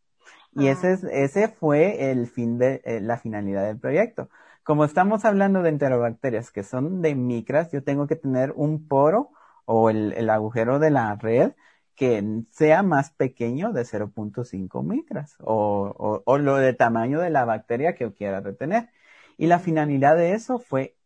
[0.53, 0.73] Y ah.
[0.73, 4.29] ese, es, ese fue el fin de, eh, la finalidad del proyecto.
[4.63, 9.31] Como estamos hablando de enterobacterias que son de micras, yo tengo que tener un poro
[9.65, 11.53] o el, el agujero de la red
[11.99, 17.97] que sea más pequeño de 0.5 micras o, o, lo de tamaño de la bacteria
[17.97, 18.91] que quiera retener.
[19.37, 20.97] Y la finalidad de eso fue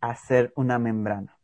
[0.00, 1.36] hacer una membrana.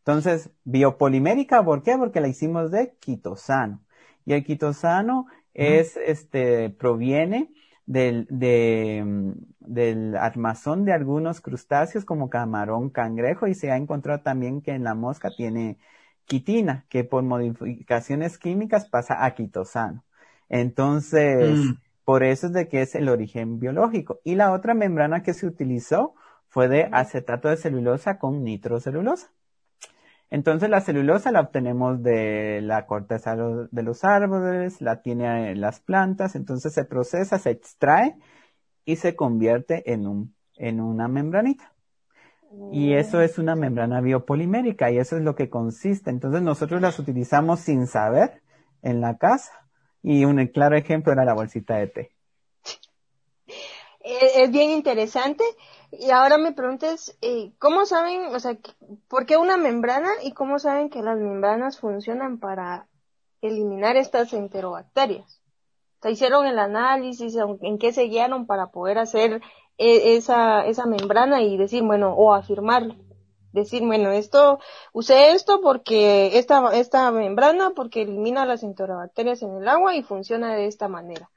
[0.00, 1.96] Entonces, biopolimérica, ¿por qué?
[1.96, 3.82] Porque la hicimos de quitosano.
[4.26, 7.54] Y el quitosano es, este, proviene
[7.86, 14.60] del, de, del armazón de algunos crustáceos como camarón, cangrejo y se ha encontrado también
[14.60, 15.78] que en la mosca tiene
[16.28, 20.04] quitina, que por modificaciones químicas pasa a quitosano.
[20.48, 21.72] Entonces, mm.
[22.04, 24.20] por eso es de que es el origen biológico.
[24.22, 26.14] Y la otra membrana que se utilizó
[26.48, 29.32] fue de acetato de celulosa con nitrocelulosa.
[30.30, 36.36] Entonces la celulosa la obtenemos de la corteza de los árboles, la tiene las plantas,
[36.36, 38.16] entonces se procesa, se extrae
[38.84, 41.72] y se convierte en un, en una membranita.
[42.72, 46.10] Y eso es una membrana biopolimérica y eso es lo que consiste.
[46.10, 48.42] Entonces nosotros las utilizamos sin saber
[48.82, 49.52] en la casa.
[50.02, 52.12] Y un claro ejemplo era la bolsita de té.
[54.00, 55.44] Eh, es bien interesante.
[55.90, 58.56] Y ahora me preguntas, eh, ¿cómo saben, o sea,
[59.08, 62.88] por qué una membrana y cómo saben que las membranas funcionan para
[63.40, 65.42] eliminar estas enterobacterias?
[66.02, 69.40] O hicieron el análisis, en qué se guiaron para poder hacer
[69.78, 72.96] esa, esa membrana y decir, bueno, o afirmar,
[73.52, 74.58] decir, bueno, esto,
[74.92, 80.54] usé esto porque esta, esta membrana porque elimina las enterobacterias en el agua y funciona
[80.54, 81.30] de esta manera.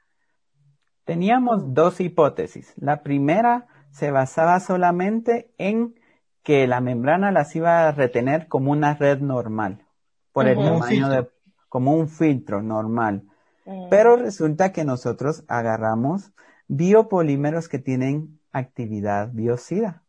[1.04, 2.74] Teníamos dos hipótesis.
[2.76, 5.94] La primera se basaba solamente en
[6.42, 9.86] que la membrana las iba a retener como una red normal,
[10.32, 11.28] por el tamaño de,
[11.68, 13.24] como un filtro normal.
[13.64, 13.88] Mm.
[13.90, 16.32] Pero resulta que nosotros agarramos
[16.74, 20.04] biopolímeros que tienen actividad biocida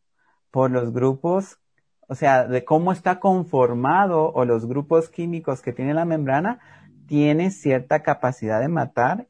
[0.50, 1.60] por los grupos,
[2.08, 6.60] o sea, de cómo está conformado o los grupos químicos que tiene la membrana,
[7.06, 9.28] tiene cierta capacidad de matar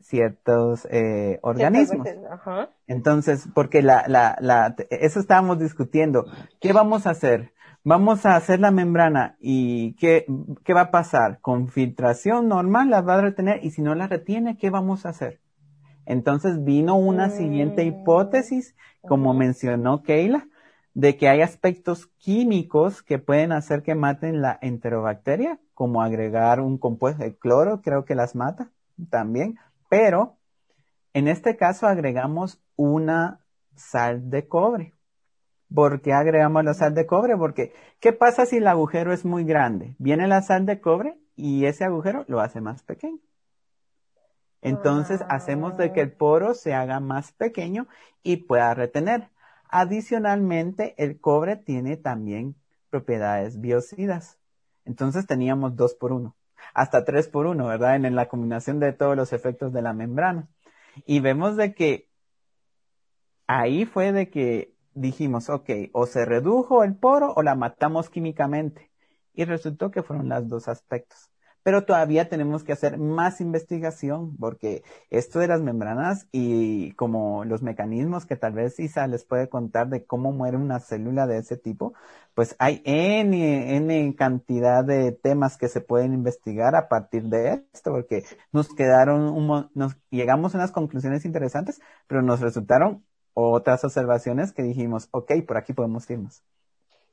[0.00, 2.06] ciertos eh, organismos.
[2.86, 6.26] Entonces, porque la, la, la, eso estábamos discutiendo.
[6.60, 7.52] ¿Qué vamos a hacer?
[7.82, 10.26] Vamos a hacer la membrana y ¿qué,
[10.64, 11.40] qué va a pasar?
[11.40, 15.10] Con filtración normal la va a retener y si no la retiene, ¿qué vamos a
[15.10, 15.40] hacer?
[16.06, 17.88] Entonces vino una siguiente mm.
[17.88, 20.46] hipótesis, como mencionó Keila,
[20.94, 26.78] de que hay aspectos químicos que pueden hacer que maten la enterobacteria, como agregar un
[26.78, 28.70] compuesto de cloro, creo que las mata
[29.08, 30.36] también, pero
[31.14, 33.40] en este caso agregamos una
[33.74, 34.94] sal de cobre.
[35.72, 37.36] ¿Por qué agregamos la sal de cobre?
[37.36, 39.94] Porque, ¿qué pasa si el agujero es muy grande?
[39.98, 43.20] Viene la sal de cobre y ese agujero lo hace más pequeño.
[44.62, 47.88] Entonces hacemos de que el poro se haga más pequeño
[48.22, 49.30] y pueda retener.
[49.68, 52.56] Adicionalmente, el cobre tiene también
[52.90, 54.38] propiedades biocidas.
[54.84, 56.36] Entonces teníamos dos por uno,
[56.74, 57.96] hasta tres por uno, ¿verdad?
[57.96, 60.48] En, la combinación de todos los efectos de la membrana.
[61.06, 62.08] Y vemos de que
[63.46, 68.90] ahí fue de que dijimos, ok, o se redujo el poro o la matamos químicamente.
[69.32, 71.29] Y resultó que fueron los dos aspectos
[71.62, 77.62] pero todavía tenemos que hacer más investigación porque esto de las membranas y como los
[77.62, 81.56] mecanismos que tal vez Isa les puede contar de cómo muere una célula de ese
[81.56, 81.94] tipo,
[82.34, 87.90] pues hay N, N cantidad de temas que se pueden investigar a partir de esto
[87.92, 93.04] porque nos quedaron, un, nos llegamos a unas conclusiones interesantes, pero nos resultaron
[93.34, 96.42] otras observaciones que dijimos, ok, por aquí podemos irnos.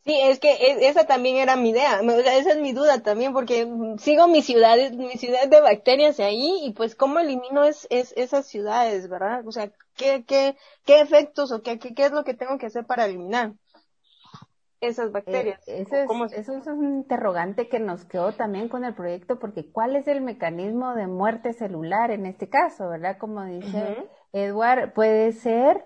[0.08, 3.68] Sí, es que e, esa también era mi idea, esa es mi duda también, porque
[3.98, 8.46] sigo mis ciudades, mis ciudades de bacterias ahí, y pues cómo elimino es, es esas
[8.48, 9.46] ciudades, ¿verdad?
[9.46, 10.56] O sea, ¿qué, qué,
[10.86, 13.52] qué efectos o qué, qué, qué es lo que tengo que hacer para eliminar
[14.80, 15.60] esas bacterias?
[15.68, 19.70] Eh, eso, es, eso es un interrogante que nos quedó también con el proyecto, porque
[19.70, 23.18] ¿cuál es el mecanismo de muerte celular en este caso, verdad?
[23.18, 25.84] Como dice Edward, puede ser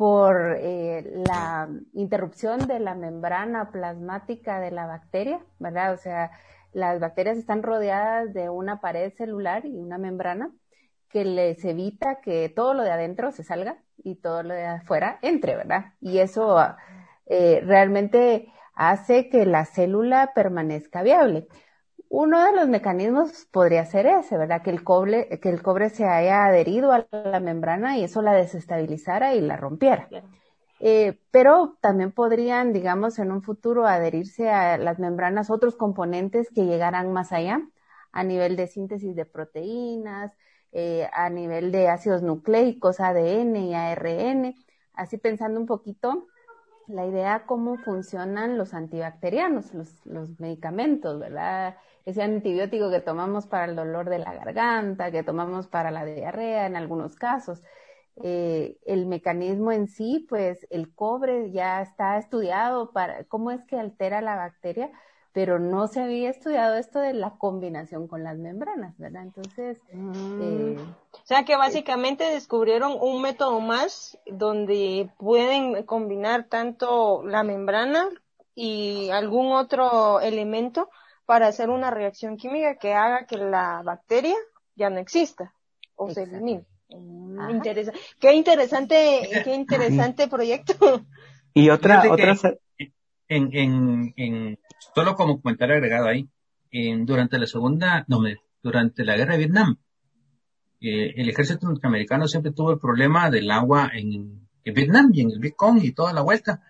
[0.00, 5.92] por eh, la interrupción de la membrana plasmática de la bacteria, ¿verdad?
[5.92, 6.30] O sea,
[6.72, 10.52] las bacterias están rodeadas de una pared celular y una membrana
[11.10, 15.18] que les evita que todo lo de adentro se salga y todo lo de afuera
[15.20, 15.92] entre, ¿verdad?
[16.00, 16.56] Y eso
[17.26, 21.46] eh, realmente hace que la célula permanezca viable.
[22.10, 24.62] Uno de los mecanismos podría ser ese, ¿verdad?
[24.62, 28.32] Que el cobre, que el cobre se haya adherido a la membrana y eso la
[28.32, 30.12] desestabilizara y la rompiera.
[30.80, 36.66] Eh, pero también podrían, digamos, en un futuro adherirse a las membranas otros componentes que
[36.66, 37.62] llegaran más allá,
[38.12, 40.32] a nivel de síntesis de proteínas,
[40.72, 44.54] eh, a nivel de ácidos nucleicos, ADN y ARN.
[44.94, 46.26] Así pensando un poquito,
[46.88, 51.76] la idea cómo funcionan los antibacterianos, los, los medicamentos, ¿verdad?
[52.04, 56.66] Ese antibiótico que tomamos para el dolor de la garganta, que tomamos para la diarrea
[56.66, 57.62] en algunos casos.
[58.22, 63.76] Eh, el mecanismo en sí, pues el cobre ya está estudiado para cómo es que
[63.78, 64.90] altera la bacteria,
[65.32, 69.22] pero no se había estudiado esto de la combinación con las membranas, ¿verdad?
[69.22, 70.42] Entonces, mm.
[70.42, 70.76] eh,
[71.12, 78.08] o sea que básicamente descubrieron un método más donde pueden combinar tanto la membrana
[78.54, 80.90] y algún otro elemento
[81.30, 84.34] para hacer una reacción química que haga que la bacteria
[84.74, 85.54] ya no exista
[85.94, 86.66] o se elimine.
[86.88, 87.60] Mm,
[88.18, 91.06] qué interesante, qué interesante proyecto.
[91.54, 92.36] Y otra, otra.
[93.28, 94.58] En, en, en,
[94.92, 96.28] solo como comentario agregado ahí,
[96.72, 98.22] en, durante la segunda, no,
[98.60, 99.78] durante la guerra de Vietnam,
[100.80, 105.30] eh, el ejército norteamericano siempre tuvo el problema del agua en, en Vietnam y en
[105.30, 106.60] el Vietcong y toda la vuelta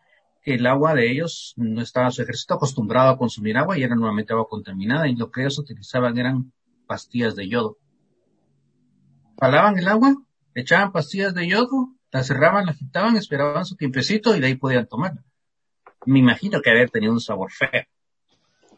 [0.43, 4.32] el agua de ellos no estaba su ejército acostumbrado a consumir agua y era nuevamente
[4.32, 6.53] agua contaminada y lo que ellos utilizaban eran
[6.86, 7.78] pastillas de yodo.
[9.36, 10.16] Palaban el agua,
[10.55, 14.86] echaban pastillas de yodo, la cerraban, la quitaban, esperaban su tiempecito y de ahí podían
[14.86, 15.22] tomarla.
[16.07, 17.84] Me imagino que haber tenido un sabor feo.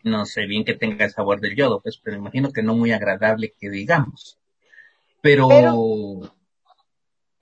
[0.02, 2.74] No sé bien que tenga el sabor del yodo, pues, pero me imagino que no
[2.74, 4.38] muy agradable que digamos.
[5.22, 5.48] pero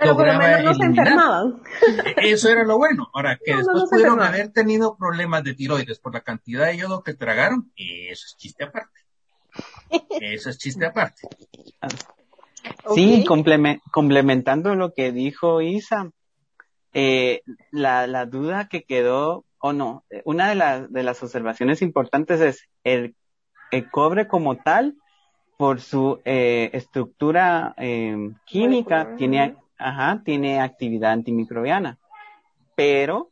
[0.00, 1.62] por lo menos no se enfermaban.
[2.16, 3.08] Eso era lo bueno.
[3.12, 7.14] Ahora, que después pudieron haber tenido problemas de tiroides por la cantidad de yodo que
[7.14, 9.00] tragaron, eso es chiste aparte.
[10.20, 11.28] Eso es chiste aparte.
[12.94, 16.10] Sí, complementando lo que dijo Isa,
[16.92, 22.68] eh, la, la duda que quedó, o no, una de, de las observaciones importantes es
[22.84, 23.14] el,
[23.70, 24.96] el cobre como tal,
[25.56, 31.98] por su eh, estructura eh, química, tiene ajá, tiene actividad antimicrobiana,
[32.76, 33.30] pero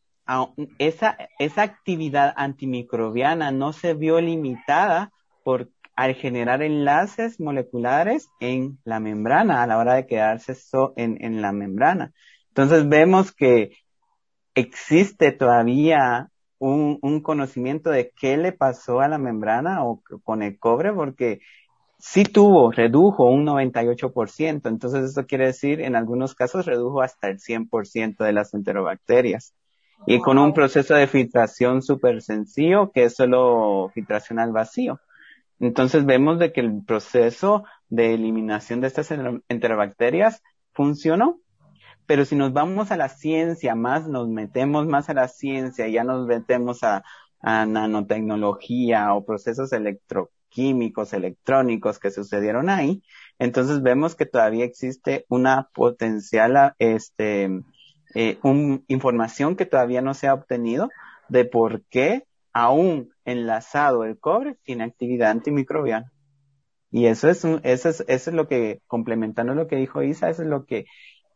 [0.78, 9.00] esa, esa actividad antimicrobiana no se vio limitada por al generar enlaces moleculares en la
[9.00, 10.56] membrana a la hora de quedarse
[10.94, 12.12] en, en la membrana.
[12.50, 13.72] Entonces vemos que
[14.54, 20.58] existe todavía un, un, conocimiento de qué le pasó a la membrana o con el
[20.60, 21.40] cobre, porque
[21.98, 24.68] sí tuvo, redujo un 98%.
[24.68, 29.54] Entonces eso quiere decir, en algunos casos redujo hasta el 100% de las enterobacterias.
[30.06, 35.00] Y con un proceso de filtración súper sencillo, que es solo filtración al vacío.
[35.58, 39.12] Entonces vemos de que el proceso de eliminación de estas
[39.48, 40.42] enterobacterias
[40.72, 41.40] funcionó.
[42.06, 46.04] Pero si nos vamos a la ciencia más, nos metemos más a la ciencia, ya
[46.04, 47.02] nos metemos a,
[47.40, 49.72] a nanotecnología o procesos
[50.48, 53.02] electroquímicos, electrónicos que sucedieron ahí,
[53.38, 57.50] entonces vemos que todavía existe una potencial, este,
[58.14, 60.90] eh, un, información que todavía no se ha obtenido
[61.28, 66.10] de por qué aún enlazado el cobre tiene actividad antimicrobiana.
[66.90, 70.42] Y eso es, eso es, eso es lo que, complementando lo que dijo Isa, eso
[70.42, 70.86] es lo que,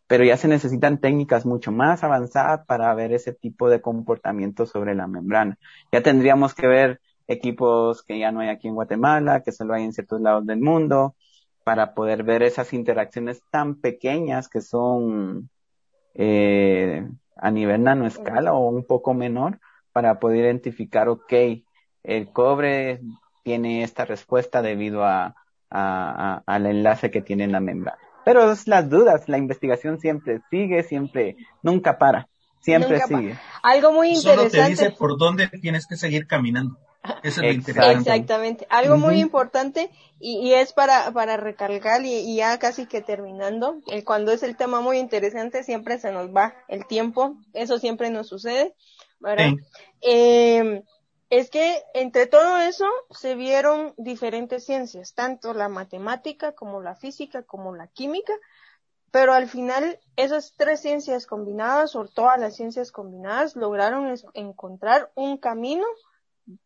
[0.07, 4.95] pero ya se necesitan técnicas mucho más avanzadas para ver ese tipo de comportamiento sobre
[4.95, 5.59] la membrana.
[5.93, 9.85] Ya tendríamos que ver equipos que ya no hay aquí en Guatemala, que solo hay
[9.85, 11.15] en ciertos lados del mundo,
[11.65, 15.49] para poder ver esas interacciones tan pequeñas que son
[16.15, 19.61] eh, a nivel nanoescala o un poco menor
[19.93, 21.33] para poder identificar, ok,
[22.03, 23.01] el cobre
[23.43, 25.35] tiene esta respuesta debido a,
[25.71, 27.99] a, al enlace que tiene en la membrana.
[28.25, 32.29] Pero es las dudas, la investigación siempre sigue, siempre, nunca para,
[32.61, 33.37] siempre sigue.
[33.63, 34.51] Algo muy interesante.
[34.51, 36.79] Solo te dice por dónde tienes que seguir caminando.
[37.23, 37.99] Eso es lo interesante.
[37.99, 38.67] Exactamente.
[38.71, 39.91] Algo muy importante
[40.21, 44.43] y, y, es para, para recalcar y, y, ya casi que terminando, eh, cuando es
[44.43, 48.75] el tema muy interesante siempre se nos va el tiempo, eso siempre nos sucede,
[49.19, 49.55] ¿verdad?
[50.01, 50.85] Eh,
[51.31, 57.43] es que entre todo eso se vieron diferentes ciencias, tanto la matemática como la física
[57.43, 58.35] como la química,
[59.11, 65.37] pero al final esas tres ciencias combinadas o todas las ciencias combinadas lograron encontrar un
[65.39, 65.85] camino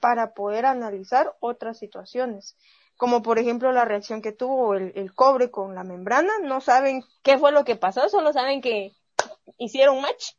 [0.01, 2.57] para poder analizar otras situaciones,
[2.97, 7.03] como por ejemplo la reacción que tuvo el, el, cobre con la membrana, no saben
[7.23, 8.93] qué fue lo que pasó, solo saben que
[9.59, 10.33] hicieron match,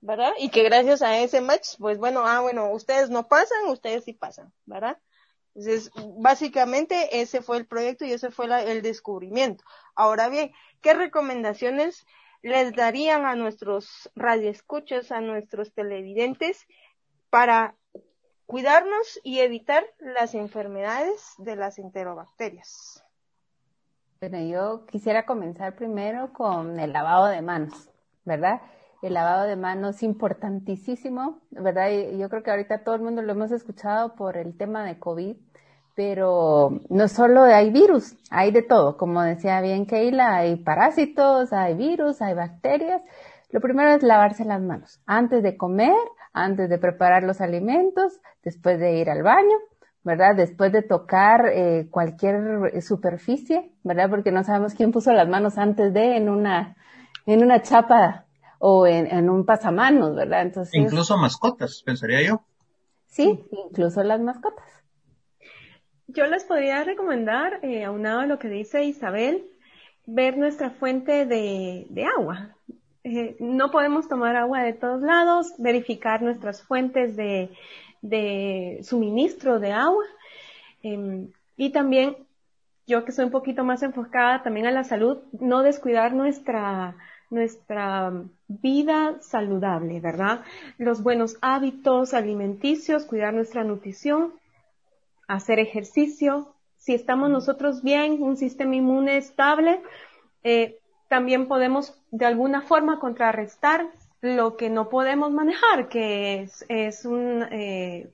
[0.00, 0.32] ¿verdad?
[0.38, 4.12] Y que gracias a ese match, pues bueno, ah, bueno, ustedes no pasan, ustedes sí
[4.12, 4.98] pasan, ¿verdad?
[5.54, 9.64] Entonces, básicamente ese fue el proyecto y ese fue la, el descubrimiento.
[9.94, 12.06] Ahora bien, ¿qué recomendaciones
[12.42, 16.66] les darían a nuestros radioescuchos, a nuestros televidentes
[17.28, 17.76] para
[18.50, 23.00] cuidarnos y evitar las enfermedades de las enterobacterias.
[24.18, 27.88] Bueno, yo quisiera comenzar primero con el lavado de manos,
[28.24, 28.60] ¿verdad?
[29.02, 31.90] El lavado de manos importantísimo, ¿verdad?
[31.90, 34.98] Y yo creo que ahorita todo el mundo lo hemos escuchado por el tema de
[34.98, 35.36] COVID,
[35.94, 38.96] pero no solo hay virus, hay de todo.
[38.96, 43.00] Como decía bien Keila, hay parásitos, hay virus, hay bacterias.
[43.50, 45.94] Lo primero es lavarse las manos antes de comer,
[46.32, 49.56] antes de preparar los alimentos, después de ir al baño,
[50.02, 50.34] ¿verdad?
[50.36, 54.08] Después de tocar eh, cualquier superficie, ¿verdad?
[54.08, 56.76] Porque no sabemos quién puso las manos antes de en una,
[57.26, 58.26] en una chapa
[58.58, 60.42] o en, en un pasamanos, ¿verdad?
[60.42, 60.74] Entonces.
[60.74, 62.42] Incluso mascotas, pensaría yo.
[63.06, 64.66] Sí, incluso las mascotas.
[66.06, 69.46] Yo les podría recomendar, eh, aunado a lo que dice Isabel,
[70.06, 72.56] ver nuestra fuente de, de agua,
[73.04, 77.50] eh, no podemos tomar agua de todos lados, verificar nuestras fuentes de,
[78.02, 80.04] de suministro de agua
[80.82, 82.16] eh, y también
[82.86, 86.96] yo que soy un poquito más enfocada también a la salud, no descuidar nuestra
[87.30, 88.12] nuestra
[88.48, 90.42] vida saludable, ¿verdad?
[90.78, 94.34] Los buenos hábitos alimenticios, cuidar nuestra nutrición,
[95.28, 96.52] hacer ejercicio.
[96.76, 99.80] Si estamos nosotros bien, un sistema inmune estable,
[100.42, 100.78] eh,
[101.08, 103.86] también podemos de alguna forma contrarrestar
[104.20, 108.10] lo que no podemos manejar, que es, es un, eh,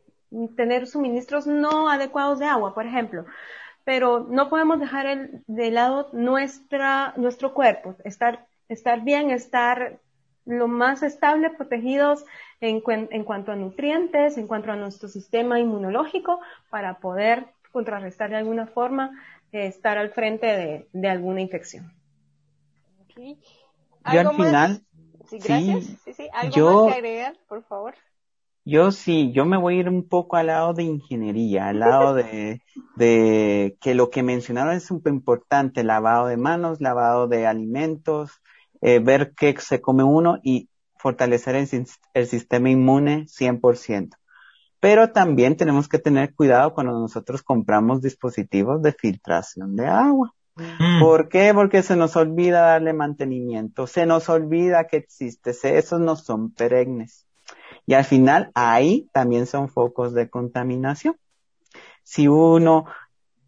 [0.56, 3.24] tener suministros no adecuados de agua, por ejemplo.
[3.84, 9.98] Pero no podemos dejar el, de lado nuestra, nuestro cuerpo, estar, estar bien, estar
[10.44, 12.24] lo más estable, protegidos
[12.60, 16.40] en, en cuanto a nutrientes, en cuanto a nuestro sistema inmunológico,
[16.70, 19.10] para poder contrarrestar de alguna forma,
[19.52, 21.92] eh, estar al frente de, de alguna infección.
[24.12, 24.82] Yo al final,
[25.28, 26.28] sí, sí, sí, sí.
[26.32, 27.94] ¿Algo yo, más que agregar, por favor?
[28.64, 32.14] Yo sí, yo me voy a ir un poco al lado de ingeniería, al lado
[32.14, 32.60] de,
[32.96, 38.32] de que lo que mencionaron es súper importante, lavado de manos, lavado de alimentos,
[38.80, 41.68] eh, ver qué se come uno y fortalecer el,
[42.14, 44.16] el sistema inmune 100%.
[44.80, 50.34] Pero también tenemos que tener cuidado cuando nosotros compramos dispositivos de filtración de agua.
[50.56, 51.00] Mm.
[51.00, 51.52] ¿Por qué?
[51.54, 57.26] Porque se nos olvida darle mantenimiento, se nos olvida que existe, esos no son perennes.
[57.86, 61.16] Y al final ahí también son focos de contaminación.
[62.02, 62.86] Si uno,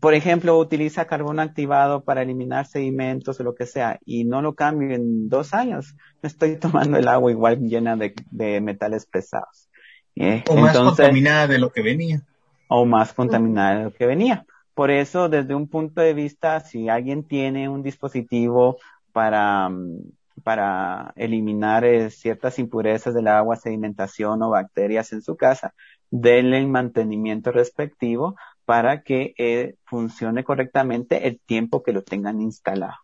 [0.01, 4.55] por ejemplo, utiliza carbón activado para eliminar sedimentos o lo que sea y no lo
[4.55, 9.69] cambio en dos años, estoy tomando el agua igual llena de, de metales pesados.
[10.15, 10.45] ¿Eh?
[10.49, 12.23] O más contaminada de lo que venía.
[12.69, 14.45] O más contaminada de lo que venía.
[14.79, 18.77] Por eso, desde un punto de vista, si alguien tiene un dispositivo
[19.11, 20.05] para, mm,
[20.45, 25.75] para eliminar eh, ciertas impurezas del agua, sedimentación o bacterias en su casa,
[26.13, 32.95] denle el mantenimiento respectivo para que eh, funcione correctamente el tiempo que lo tengan instalado.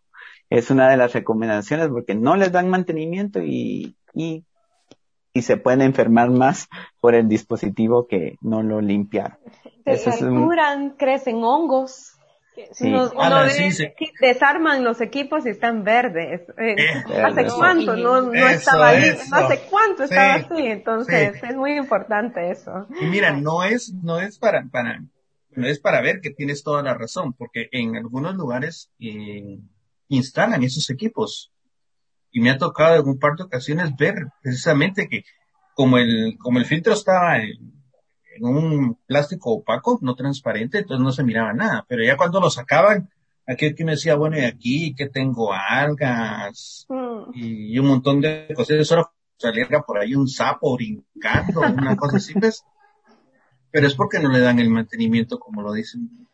[0.49, 4.45] Es una de las recomendaciones porque no les dan mantenimiento y, y,
[5.35, 6.69] y se pueden enfermar más
[7.01, 9.37] por el dispositivo que no lo limpiaron.
[9.85, 12.13] Se curan, crecen hongos.
[12.71, 12.89] Sí.
[12.89, 13.43] Nos, uno
[14.21, 16.43] desarman los equipos y están verdes.
[16.57, 17.97] Eh, eh ¿Hace cuánto?
[17.97, 19.11] No, no estaba ahí.
[19.29, 20.65] No hace cuánto estaba así.
[20.67, 22.87] Entonces, es muy importante eso.
[23.01, 25.03] Y mira, no es, no es para, para,
[25.51, 29.59] no es para ver que tienes toda la razón, porque en algunos lugares eh,
[30.07, 31.51] instalan esos equipos.
[32.35, 35.23] Y me ha tocado en un par de ocasiones ver precisamente que
[35.73, 37.81] como el, como el filtro estaba en,
[38.35, 41.85] en un plástico opaco, no transparente, entonces no se miraba nada.
[41.87, 43.09] Pero ya cuando lo sacaban,
[43.47, 47.31] aquí que me decía, bueno, y aquí que tengo algas mm.
[47.35, 52.33] y, un montón de cosas, solo saliera por ahí un sapo brincando, una cosa así,
[52.33, 52.65] pues.
[53.71, 56.27] Pero es porque no le dan el mantenimiento como lo dicen.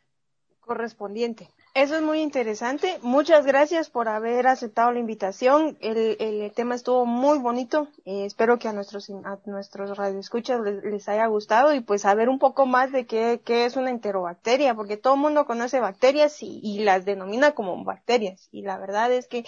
[0.60, 1.50] Correspondiente.
[1.74, 3.00] Eso es muy interesante.
[3.02, 5.78] Muchas gracias por haber aceptado la invitación.
[5.80, 7.88] El, el tema estuvo muy bonito.
[8.04, 12.28] Eh, espero que a nuestros, a nuestros radioescuchas les, les, haya gustado y pues saber
[12.28, 16.44] un poco más de qué, qué es una enterobacteria, porque todo el mundo conoce bacterias
[16.44, 18.50] y, y las denomina como bacterias.
[18.52, 19.46] Y la verdad es que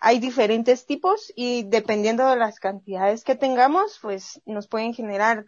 [0.00, 5.46] hay diferentes tipos y dependiendo de las cantidades que tengamos, pues nos pueden generar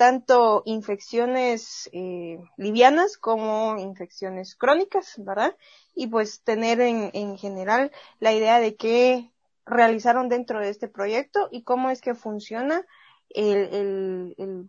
[0.00, 5.54] tanto infecciones eh, livianas como infecciones crónicas, ¿verdad?
[5.94, 9.30] Y pues tener en, en general la idea de qué
[9.66, 12.86] realizaron dentro de este proyecto y cómo es que funciona
[13.28, 14.68] el, el, el,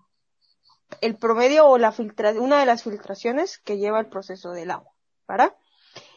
[1.00, 4.92] el promedio o la filtra una de las filtraciones que lleva el proceso del agua,
[5.30, 5.56] ¿verdad?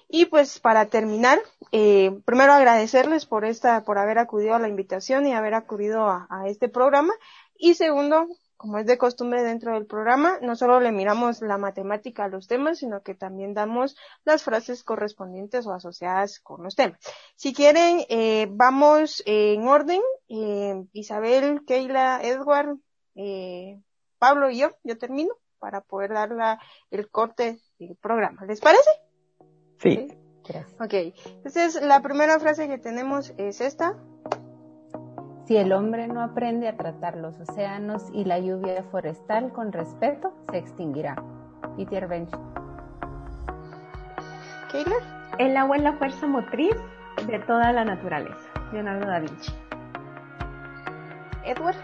[0.09, 1.39] Y pues para terminar,
[1.71, 6.27] eh, primero agradecerles por esta, por haber acudido a la invitación y haber acudido a,
[6.31, 7.15] a este programa.
[7.57, 8.27] Y segundo,
[8.65, 12.47] como es de costumbre dentro del programa, no solo le miramos la matemática a los
[12.47, 13.95] temas, sino que también damos
[14.25, 16.99] las frases correspondientes o asociadas con los temas.
[17.37, 20.01] Si quieren, eh, vamos en orden.
[20.31, 22.79] Eh, Isabel, Keila, Edward,
[23.17, 23.83] eh,
[24.19, 26.59] Pablo y yo, yo termino para poder dar la,
[26.91, 28.47] el corte del programa.
[28.47, 28.89] ¿Les parece?
[29.77, 30.09] Sí.
[30.09, 30.19] ¿Sí?
[30.49, 30.81] Gracias.
[30.81, 31.15] Ok.
[31.27, 33.95] Entonces, la primera frase que tenemos es esta.
[35.47, 40.33] Si el hombre no aprende a tratar los océanos y la lluvia forestal con respeto,
[40.51, 41.17] se extinguirá.
[41.77, 42.31] Peter Bench.
[44.73, 44.97] Keila.
[45.39, 46.75] El agua es la fuerza motriz
[47.27, 48.49] de toda la naturaleza.
[48.73, 49.53] Leonardo da Vinci.
[51.45, 51.77] Edward.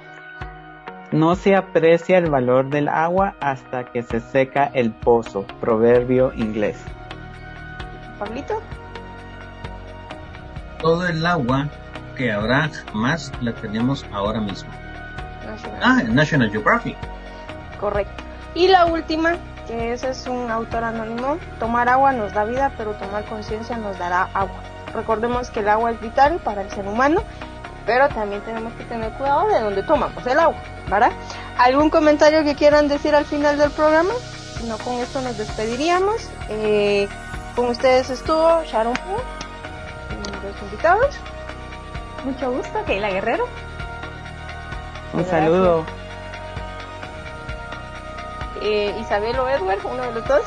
[1.13, 5.45] No se aprecia el valor del agua hasta que se seca el pozo.
[5.61, 6.83] Proverbio inglés.
[8.19, 8.55] Pablito.
[10.81, 11.69] Todo el agua
[12.21, 14.69] que habrá jamás la tenemos ahora mismo.
[15.47, 15.81] National.
[15.83, 16.97] Ah, National Geographic.
[17.81, 18.23] Correcto.
[18.55, 22.93] Y la última, que ese es un autor anónimo, tomar agua nos da vida, pero
[22.93, 24.61] tomar conciencia nos dará agua.
[24.93, 27.23] Recordemos que el agua es vital para el ser humano,
[27.87, 30.59] pero también tenemos que tener cuidado de dónde tomamos el agua,
[30.91, 31.13] ¿verdad?
[31.57, 34.13] ¿Algún comentario que quieran decir al final del programa?
[34.59, 36.29] Si no, con esto nos despediríamos.
[36.51, 37.09] Eh,
[37.57, 38.93] con ustedes estuvo Sharon
[40.43, 41.17] los invitados.
[42.25, 43.47] Mucho gusto, Keila Guerrero.
[45.13, 45.85] Un saludo.
[48.63, 50.43] Eh, Isabel o Edward, uno de los dos.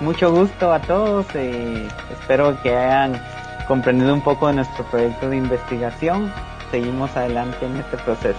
[0.00, 1.26] Mucho gusto a todos.
[1.34, 3.20] Eh, espero que hayan
[3.66, 6.32] comprendido un poco de nuestro proyecto de investigación.
[6.70, 8.38] Seguimos adelante en este proceso.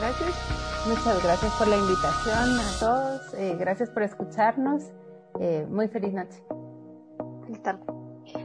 [0.00, 0.52] Gracias.
[0.86, 3.34] Muchas gracias por la invitación a todos.
[3.34, 4.82] Eh, gracias por escucharnos.
[5.38, 6.42] Eh, muy feliz noche.
[7.44, 8.01] Feliz tarde.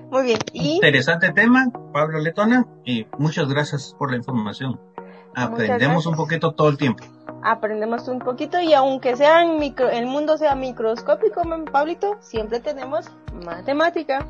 [0.10, 0.40] Muy bien.
[0.54, 0.76] ¿Y?
[0.76, 4.80] Interesante tema, Pablo Letona, y muchas gracias por la información.
[5.36, 7.04] Aprendemos un poquito todo el tiempo.
[7.44, 13.06] Aprendemos un poquito y aunque sea en micro, el mundo sea microscópico, Pablito, siempre tenemos
[13.46, 14.26] matemática.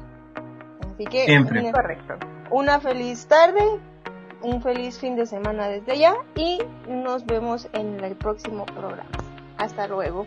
[0.93, 1.61] Así que siempre.
[1.61, 2.13] Una, correcto.
[2.51, 3.61] Una feliz tarde,
[4.41, 6.59] un feliz fin de semana desde ya y
[6.89, 9.09] nos vemos en el próximo programa.
[9.57, 10.25] Hasta luego.